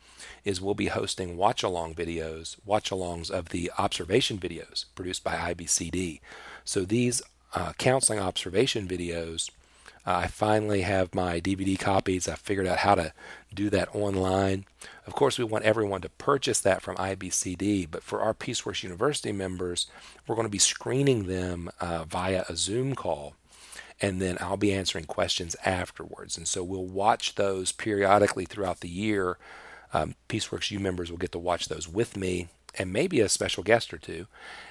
is 0.45 0.61
we'll 0.61 0.75
be 0.75 0.87
hosting 0.87 1.37
watch 1.37 1.63
along 1.63 1.95
videos, 1.95 2.57
watch 2.65 2.91
alongs 2.91 3.31
of 3.31 3.51
the 3.51 3.71
observation 3.79 4.39
videos 4.39 4.87
produced 4.95 5.23
by 5.23 5.55
IBCD. 5.55 6.21
So 6.65 6.85
these 6.85 7.23
uh, 7.55 7.73
counseling 7.79 8.19
observation 8.19 8.89
videos 8.89 9.51
uh, 10.07 10.17
I 10.25 10.27
finally 10.29 10.83
have 10.83 11.15
my 11.15 11.41
DVD 11.41 11.79
copies. 11.79 12.27
I 12.27 12.35
figured 12.35 12.67
out 12.67 12.79
how 12.79 12.95
to 12.95 13.13
do 13.53 13.69
that 13.71 13.95
online. 13.95 14.65
Of 15.07 15.15
course, 15.15 15.39
we 15.39 15.45
want 15.45 15.65
everyone 15.65 16.01
to 16.03 16.09
purchase 16.09 16.61
that 16.61 16.81
from 16.81 16.97
IBCD, 16.97 17.89
but 17.91 18.03
for 18.03 18.21
our 18.21 18.33
Peaceworks 18.33 18.83
University 18.83 19.33
members, 19.33 19.89
we're 20.27 20.37
going 20.37 20.47
to 20.47 20.51
be 20.51 20.59
screening 20.59 21.27
them 21.27 21.71
uh, 21.81 22.05
via 22.05 22.45
a 22.49 22.57
Zoom 22.57 22.95
call, 22.95 23.35
and 24.01 24.21
then 24.21 24.39
I'll 24.41 24.57
be 24.57 24.73
answering 24.73 25.05
questions 25.05 25.57
afterwards. 25.65 26.37
And 26.37 26.49
so 26.49 26.63
we'll 26.63 26.87
watch 26.87 27.35
those 27.35 27.73
periodically 27.73 28.45
throughout 28.45 28.81
the 28.81 28.89
year. 28.89 29.37
Um, 29.93 30.15
Peaceworks 30.29 30.71
U 30.71 30.81
members 30.81 31.11
will 31.11 31.19
get 31.19 31.33
to 31.33 31.39
watch 31.39 31.69
those 31.69 31.89
with 31.89 32.17
me 32.17 32.49
and 32.77 32.93
maybe 32.93 33.21
a 33.21 33.29
special 33.29 33.63
guest 33.63 33.93
or 33.93 33.99
two, 33.99 34.27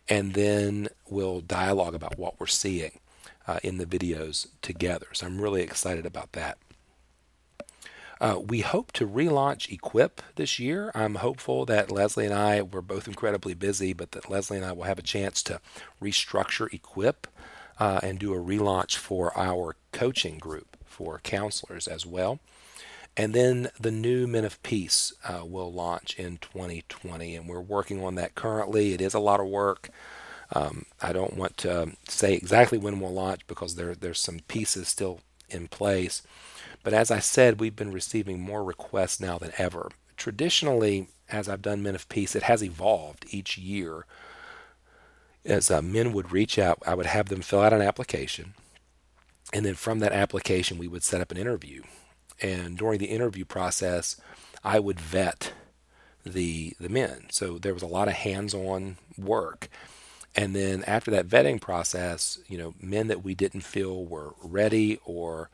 and 0.08 0.34
then 0.34 0.88
we'll 1.10 1.42
dialogue 1.42 1.94
about 1.94 2.18
what 2.18 2.39
we're 2.39 2.48
seeing 2.48 3.00
uh, 3.46 3.60
in 3.63 3.78
the 3.78 3.86
videos 3.86 4.48
together. 4.62 5.08
So 5.13 5.28
I'm 5.28 5.42
really 5.42 5.62
excited 5.62 6.06
about 6.06 6.32
that. 6.32 6.58
Uh, 8.22 8.39
we 8.46 8.62
hope 8.62 8.92
to 8.92 9.08
relaunch 9.08 9.72
Equip 9.72 10.22
this 10.36 10.60
year. 10.60 10.92
I'm 10.94 11.15
hopeful 11.15 11.65
that 11.65 11.92
Leslie 11.92 12.26
and 12.26 12.34
I, 12.34 12.62
we're 12.62 12.82
both 12.82 13.08
incredibly 13.08 13.54
busy, 13.54 13.94
but 13.94 14.12
that 14.12 14.30
Leslie 14.30 14.58
and 14.58 14.65
I 14.65 14.74
will 14.74 14.84
have 14.84 15.00
a 15.00 15.04
chance 15.04 15.42
to 15.44 15.62
restructure 16.02 16.72
Equip 16.74 17.28
uh, 17.80 18.00
and 18.04 18.20
do 18.20 18.34
a 18.34 18.38
relaunch 18.38 18.98
for 18.98 19.38
our 19.38 19.76
coaching 19.92 20.38
group 20.38 20.78
for 20.86 21.20
counselors 21.24 21.88
as 21.88 22.06
well. 22.06 22.39
And 23.18 23.34
then 23.34 23.70
the 23.80 23.92
new 23.92 24.28
Men 24.28 24.46
of 24.46 24.62
Peace 24.63 25.13
uh, 25.26 25.46
will 25.46 25.72
launch 25.72 26.18
in 26.18 26.38
2020, 26.38 27.36
and 27.36 27.48
we're 27.48 27.60
working 27.60 28.04
on 28.04 28.15
that 28.15 28.36
currently. 28.36 28.94
It 28.94 29.02
is 29.02 29.13
a 29.13 29.20
lot 29.20 29.39
of 29.39 29.48
work. 29.48 29.89
Um, 30.54 30.86
I 31.02 31.13
don't 31.13 31.36
want 31.36 31.58
to 31.58 31.94
say 32.08 32.34
exactly 32.34 32.78
when 32.78 33.00
we'll 33.00 33.13
launch 33.13 33.46
because 33.48 33.76
there 33.76 33.94
there's 33.94 34.20
some 34.20 34.39
pieces 34.48 34.88
still 34.88 35.22
in 35.50 35.68
place. 35.68 36.22
But 36.84 36.94
as 36.94 37.12
I 37.12 37.20
said, 37.20 37.60
we've 37.60 37.76
been 37.76 37.92
receiving 37.92 38.39
more 38.39 38.63
requests 38.63 39.20
now 39.20 39.38
than 39.38 39.52
ever. 39.58 39.89
Traditionally, 40.18 41.08
as 41.30 41.50
I've 41.50 41.62
done 41.62 41.84
Men 41.84 41.96
of 41.96 42.10
Peace, 42.10 42.36
it 42.36 42.44
has 42.44 42.63
evolved 42.63 43.26
each 43.30 43.58
year. 43.58 44.06
As 45.50 45.72
uh, 45.72 45.82
men 45.82 46.14
would 46.14 46.32
reach 46.32 46.60
out, 46.60 46.82
I 46.86 46.94
would 46.94 47.08
have 47.08 47.30
them 47.30 47.42
fill 47.42 47.62
out 47.62 47.74
an 47.74 47.82
application. 47.82 48.54
And 49.52 49.66
then 49.66 49.74
from 49.74 50.00
that 50.00 50.14
application, 50.14 50.78
we 50.78 50.88
would 50.88 51.04
set 51.04 51.22
up 51.22 51.32
an 51.32 51.38
interview. 51.38 51.82
And 52.40 52.78
during 52.78 53.00
the 53.00 53.08
interview 53.08 53.46
process, 53.46 54.16
I 54.64 54.80
would 54.80 55.00
vet 55.00 55.54
the 56.24 56.74
the 56.80 56.90
men. 56.90 57.28
So 57.32 57.58
there 57.58 57.74
was 57.74 57.82
a 57.82 57.88
lot 57.88 58.08
of 58.08 58.14
hands-on 58.14 58.98
work. 59.18 59.70
And 60.36 60.56
then 60.56 60.84
after 60.86 61.10
that 61.12 61.28
vetting 61.28 61.60
process, 61.60 62.38
you 62.48 62.58
know, 62.58 62.76
men 62.80 63.08
that 63.08 63.24
we 63.24 63.34
didn't 63.34 63.62
feel 63.62 64.06
were 64.06 64.36
ready 64.44 65.00
or 65.04 65.50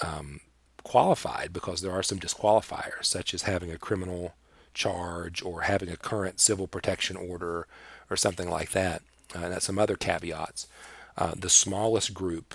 um, 0.00 0.40
qualified, 0.82 1.52
because 1.52 1.82
there 1.82 1.92
are 1.92 2.02
some 2.02 2.18
disqualifiers, 2.18 3.04
such 3.04 3.34
as 3.34 3.42
having 3.42 3.70
a 3.70 3.78
criminal 3.78 4.32
charge 4.72 5.42
or 5.42 5.62
having 5.62 5.90
a 5.90 5.96
current 5.96 6.40
civil 6.40 6.66
protection 6.66 7.16
order 7.16 7.66
or 8.08 8.16
something 8.16 8.48
like 8.48 8.70
that. 8.70 9.02
Uh, 9.34 9.44
and 9.44 9.52
that's 9.52 9.66
some 9.66 9.78
other 9.78 9.96
caveats. 9.96 10.66
Uh, 11.16 11.34
the 11.36 11.50
smallest 11.50 12.14
group, 12.14 12.54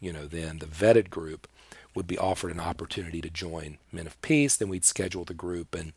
you 0.00 0.12
know, 0.12 0.26
then 0.26 0.58
the 0.58 0.66
vetted 0.66 1.10
group 1.10 1.48
would 1.94 2.06
be 2.06 2.18
offered 2.18 2.52
an 2.52 2.60
opportunity 2.60 3.20
to 3.20 3.30
join 3.30 3.78
Men 3.92 4.06
of 4.06 4.20
Peace. 4.22 4.56
Then 4.56 4.68
we'd 4.68 4.84
schedule 4.84 5.24
the 5.24 5.34
group 5.34 5.74
and 5.74 5.92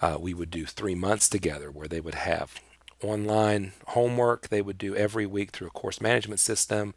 uh, 0.00 0.16
we 0.20 0.34
would 0.34 0.50
do 0.50 0.66
three 0.66 0.94
months 0.94 1.28
together 1.28 1.70
where 1.70 1.88
they 1.88 2.00
would 2.00 2.16
have 2.16 2.60
online 3.02 3.72
homework 3.88 4.48
they 4.48 4.62
would 4.62 4.78
do 4.78 4.94
every 4.94 5.26
week 5.26 5.50
through 5.50 5.68
a 5.68 5.70
course 5.70 6.00
management 6.00 6.40
system. 6.40 6.94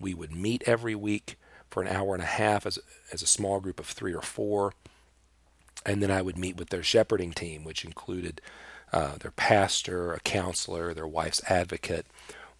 We 0.00 0.14
would 0.14 0.32
meet 0.32 0.62
every 0.66 0.94
week 0.94 1.38
for 1.70 1.82
an 1.82 1.88
hour 1.88 2.14
and 2.14 2.22
a 2.22 2.26
half 2.26 2.66
as, 2.66 2.78
as 3.12 3.22
a 3.22 3.26
small 3.26 3.60
group 3.60 3.80
of 3.80 3.86
three 3.86 4.14
or 4.14 4.22
four. 4.22 4.72
And 5.84 6.02
then 6.02 6.10
I 6.10 6.22
would 6.22 6.38
meet 6.38 6.56
with 6.56 6.70
their 6.70 6.82
shepherding 6.82 7.32
team, 7.32 7.64
which 7.64 7.84
included 7.84 8.40
uh, 8.92 9.16
their 9.18 9.30
pastor, 9.32 10.12
a 10.12 10.20
counselor, 10.20 10.94
their 10.94 11.06
wife's 11.06 11.42
advocate 11.50 12.06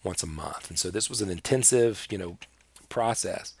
once 0.03 0.23
a 0.23 0.27
month. 0.27 0.69
And 0.69 0.79
so 0.79 0.89
this 0.89 1.09
was 1.09 1.21
an 1.21 1.29
intensive, 1.29 2.07
you 2.09 2.17
know, 2.17 2.37
process. 2.87 3.53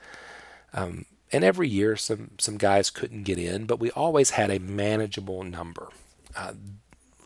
Um, 0.73 1.05
and 1.31 1.43
every 1.43 1.67
year, 1.67 1.95
some 1.95 2.31
some 2.39 2.57
guys 2.57 2.89
couldn't 2.89 3.23
get 3.23 3.37
in, 3.37 3.65
but 3.65 3.79
we 3.79 3.91
always 3.91 4.31
had 4.31 4.49
a 4.49 4.59
manageable 4.59 5.43
number. 5.43 5.89
Uh, 6.35 6.53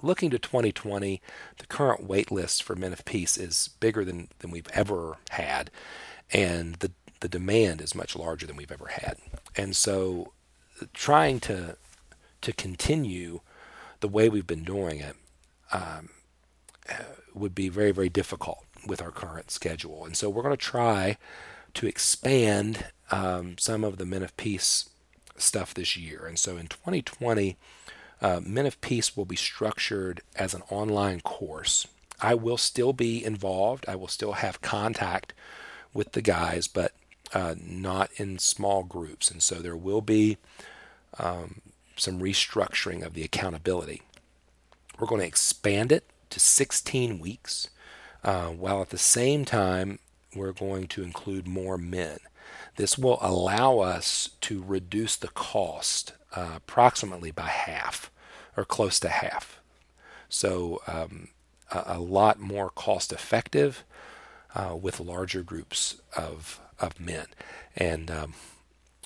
looking 0.02 0.30
to 0.30 0.40
2020, 0.40 1.22
the 1.58 1.66
current 1.68 2.04
wait 2.04 2.30
list 2.30 2.64
for 2.64 2.76
Men 2.76 2.92
of 2.92 3.06
Peace 3.06 3.38
is 3.38 3.70
bigger 3.80 4.04
than, 4.04 4.28
than 4.40 4.52
we've 4.52 4.68
ever 4.74 5.18
had, 5.32 5.72
and 6.32 6.76
the 6.76 6.92
the 7.22 7.30
demand 7.30 7.80
is 7.80 7.96
much 7.96 8.18
larger 8.18 8.46
than 8.46 8.58
we've 8.58 8.72
ever 8.72 8.88
had. 8.88 9.16
And 9.56 9.76
so, 9.76 10.34
trying 10.94 11.40
to 11.42 11.78
to 12.42 12.52
continue 12.52 13.40
the 14.02 14.10
way 14.10 14.28
we've 14.28 14.48
been 14.48 14.66
doing 14.66 15.00
it 15.00 15.16
um, 15.74 16.10
would 17.34 17.56
be 17.56 17.70
very 17.70 17.92
very 17.92 18.10
difficult 18.10 18.64
with 18.88 19.02
our 19.02 19.12
current 19.12 19.52
schedule. 19.52 20.06
And 20.06 20.16
so, 20.16 20.30
we're 20.30 20.44
going 20.44 20.56
to 20.56 20.58
try 20.58 21.18
to 21.74 21.88
expand 21.88 22.86
um, 23.12 23.58
some 23.58 23.84
of 23.84 23.98
the 23.98 24.06
Men 24.06 24.24
of 24.24 24.36
Peace 24.38 24.90
stuff 25.36 25.74
this 25.74 25.98
year. 25.98 26.26
And 26.26 26.38
so, 26.40 26.58
in 26.58 26.68
2020 26.68 27.58
uh, 28.22 28.40
Men 28.42 28.66
of 28.66 28.80
Peace 28.80 29.18
will 29.18 29.26
be 29.26 29.36
structured 29.36 30.22
as 30.36 30.54
an 30.54 30.64
online 30.70 31.20
course. 31.20 31.88
I 32.22 32.36
will 32.36 32.58
still 32.58 32.94
be 32.94 33.24
involved. 33.24 33.86
I 33.88 33.98
will 33.98 34.08
still 34.08 34.34
have 34.34 34.62
contact 34.62 35.34
with 35.94 36.14
the 36.14 36.22
guys, 36.22 36.70
but 36.70 36.94
uh, 37.34 37.56
not 37.62 38.10
in 38.16 38.40
small 38.40 38.84
groups. 38.84 39.30
And 39.30 39.44
so 39.44 39.56
there 39.56 39.76
will 39.76 40.02
be 40.02 40.38
um, 41.20 41.62
some 41.98 42.20
restructuring 42.20 43.06
of 43.06 43.14
the 43.14 43.24
accountability. 43.24 44.04
We're 45.00 45.08
going 45.08 45.22
to 45.22 45.28
expand 45.28 45.92
it 45.92 46.06
to 46.30 46.40
16 46.40 47.20
weeks, 47.20 47.70
uh, 48.24 48.48
while 48.48 48.82
at 48.82 48.90
the 48.90 48.98
same 48.98 49.46
time, 49.46 50.00
we're 50.36 50.52
going 50.52 50.88
to 50.88 51.04
include 51.04 51.48
more 51.48 51.78
men. 51.78 52.20
This 52.76 52.98
will 52.98 53.20
allow 53.22 53.80
us 53.80 54.32
to 54.42 54.64
reduce 54.64 55.16
the 55.16 55.28
cost 55.28 56.14
uh, 56.36 56.54
approximately 56.58 57.32
by 57.32 57.48
half 57.48 58.12
or 58.58 58.66
close 58.66 59.00
to 59.02 59.10
half. 59.10 59.60
So 60.30 60.82
um, 60.88 61.30
a, 61.72 61.98
a, 61.98 62.00
lot 62.00 62.40
more 62.40 62.70
cost 62.72 63.14
effective 63.14 63.84
uh, 64.56 64.76
with 64.80 65.00
larger 65.00 65.44
groups 65.44 66.02
of, 66.18 66.60
of 66.80 67.00
men 67.00 67.28
and 67.76 68.10
um, 68.10 68.34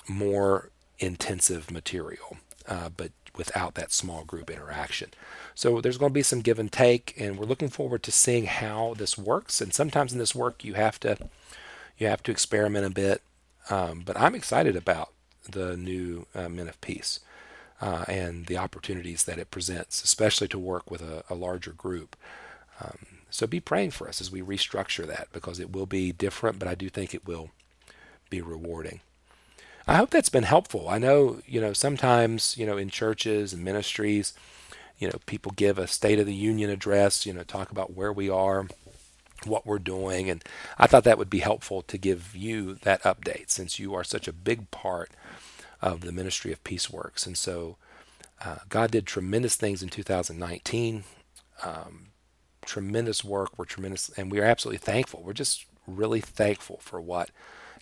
more 0.08 0.70
intensive 0.98 1.70
material, 1.70 2.38
uh, 2.66 2.88
but 2.88 3.12
without 3.38 3.74
that 3.74 3.92
small 3.92 4.24
group 4.24 4.50
interaction. 4.50 5.10
So 5.54 5.80
there's 5.80 5.96
going 5.96 6.10
to 6.10 6.14
be 6.14 6.22
some 6.22 6.42
give 6.42 6.58
and 6.58 6.70
take, 6.70 7.14
and 7.16 7.38
we're 7.38 7.46
looking 7.46 7.70
forward 7.70 8.02
to 8.02 8.12
seeing 8.12 8.44
how 8.44 8.94
this 8.98 9.16
works. 9.16 9.60
And 9.60 9.72
sometimes 9.72 10.12
in 10.12 10.18
this 10.18 10.34
work, 10.34 10.64
you 10.64 10.74
have 10.74 11.00
to 11.00 11.16
you 11.96 12.06
have 12.06 12.22
to 12.24 12.30
experiment 12.30 12.86
a 12.86 12.90
bit. 12.90 13.22
Um, 13.70 14.02
but 14.04 14.18
I'm 14.18 14.34
excited 14.34 14.76
about 14.76 15.12
the 15.50 15.76
new 15.76 16.26
uh, 16.34 16.48
Men 16.48 16.68
of 16.68 16.80
Peace 16.80 17.20
uh, 17.80 18.04
and 18.08 18.46
the 18.46 18.58
opportunities 18.58 19.24
that 19.24 19.38
it 19.38 19.50
presents, 19.50 20.02
especially 20.02 20.48
to 20.48 20.58
work 20.58 20.90
with 20.90 21.02
a, 21.02 21.24
a 21.28 21.34
larger 21.34 21.72
group. 21.72 22.16
Um, 22.80 23.06
so 23.30 23.46
be 23.46 23.60
praying 23.60 23.90
for 23.90 24.08
us 24.08 24.20
as 24.20 24.30
we 24.30 24.40
restructure 24.40 25.06
that 25.06 25.28
because 25.32 25.60
it 25.60 25.72
will 25.72 25.86
be 25.86 26.12
different, 26.12 26.58
but 26.58 26.68
I 26.68 26.74
do 26.74 26.88
think 26.88 27.14
it 27.14 27.26
will 27.26 27.50
be 28.30 28.40
rewarding. 28.40 29.00
I 29.88 29.96
hope 29.96 30.10
that's 30.10 30.28
been 30.28 30.42
helpful. 30.44 30.86
I 30.86 30.98
know, 30.98 31.40
you 31.46 31.62
know, 31.62 31.72
sometimes, 31.72 32.58
you 32.58 32.66
know, 32.66 32.76
in 32.76 32.90
churches 32.90 33.54
and 33.54 33.64
ministries, 33.64 34.34
you 34.98 35.08
know, 35.08 35.18
people 35.24 35.50
give 35.56 35.78
a 35.78 35.86
State 35.86 36.18
of 36.18 36.26
the 36.26 36.34
Union 36.34 36.68
address, 36.68 37.24
you 37.24 37.32
know, 37.32 37.42
talk 37.42 37.70
about 37.70 37.94
where 37.94 38.12
we 38.12 38.28
are, 38.28 38.66
what 39.46 39.64
we're 39.64 39.78
doing. 39.78 40.28
And 40.28 40.44
I 40.76 40.86
thought 40.86 41.04
that 41.04 41.16
would 41.16 41.30
be 41.30 41.38
helpful 41.38 41.80
to 41.80 41.96
give 41.96 42.36
you 42.36 42.74
that 42.82 43.02
update 43.02 43.48
since 43.48 43.78
you 43.78 43.94
are 43.94 44.04
such 44.04 44.28
a 44.28 44.32
big 44.32 44.70
part 44.70 45.10
of 45.80 46.02
the 46.02 46.12
ministry 46.12 46.52
of 46.52 46.62
Peaceworks. 46.64 47.26
And 47.26 47.38
so 47.38 47.76
uh, 48.44 48.56
God 48.68 48.90
did 48.90 49.06
tremendous 49.06 49.56
things 49.56 49.82
in 49.82 49.88
2019. 49.88 51.04
Um, 51.64 52.08
tremendous 52.62 53.24
work. 53.24 53.58
We're 53.58 53.64
tremendous, 53.64 54.10
and 54.18 54.30
we 54.30 54.38
are 54.38 54.44
absolutely 54.44 54.78
thankful. 54.80 55.22
We're 55.24 55.32
just 55.32 55.64
really 55.86 56.20
thankful 56.20 56.78
for 56.82 57.00
what 57.00 57.30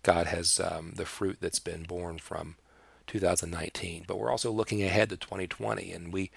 God 0.07 0.29
has, 0.29 0.61
um, 0.61 0.93
the 0.95 1.05
fruit 1.05 1.39
that's 1.41 1.59
been 1.59 1.83
born 1.83 2.19
from 2.19 2.55
2019. 3.09 4.05
But 4.07 4.21
we're 4.21 4.31
also 4.31 4.53
looking 4.53 4.81
ahead 4.81 5.09
to 5.09 5.17
2020, 5.17 5.91
and 5.91 6.13
we 6.13 6.31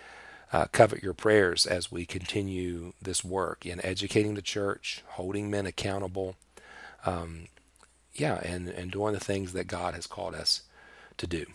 uh, 0.51 0.65
covet 0.71 1.03
your 1.03 1.13
prayers 1.13 1.67
as 1.67 1.91
we 1.91 2.03
continue 2.03 2.93
this 2.99 3.23
work 3.23 3.67
in 3.67 3.79
educating 3.85 4.33
the 4.33 4.41
church, 4.41 5.03
holding 5.09 5.51
men 5.51 5.67
accountable, 5.67 6.35
um, 7.05 7.47
yeah, 8.15 8.39
and, 8.43 8.69
and 8.69 8.89
doing 8.89 9.13
the 9.13 9.19
things 9.19 9.53
that 9.53 9.67
God 9.67 9.93
has 9.93 10.07
called 10.07 10.33
us 10.33 10.63
to 11.17 11.27
do. 11.27 11.45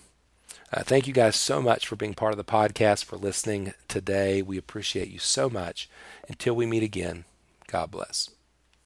Uh, 0.73 0.85
thank 0.85 1.09
you 1.09 1.13
guys 1.13 1.35
so 1.35 1.61
much 1.61 1.85
for 1.85 1.97
being 1.97 2.15
part 2.15 2.33
of 2.33 2.39
the 2.39 2.45
podcast, 2.45 3.05
for 3.05 3.17
listening 3.17 3.75
today. 3.89 4.41
We 4.41 4.57
appreciate 4.57 5.09
you 5.09 5.19
so 5.19 5.51
much. 5.51 5.91
Until 6.29 6.55
we 6.55 6.65
meet 6.65 6.85
again, 6.85 7.25
God 7.67 7.91
bless. 7.91 8.31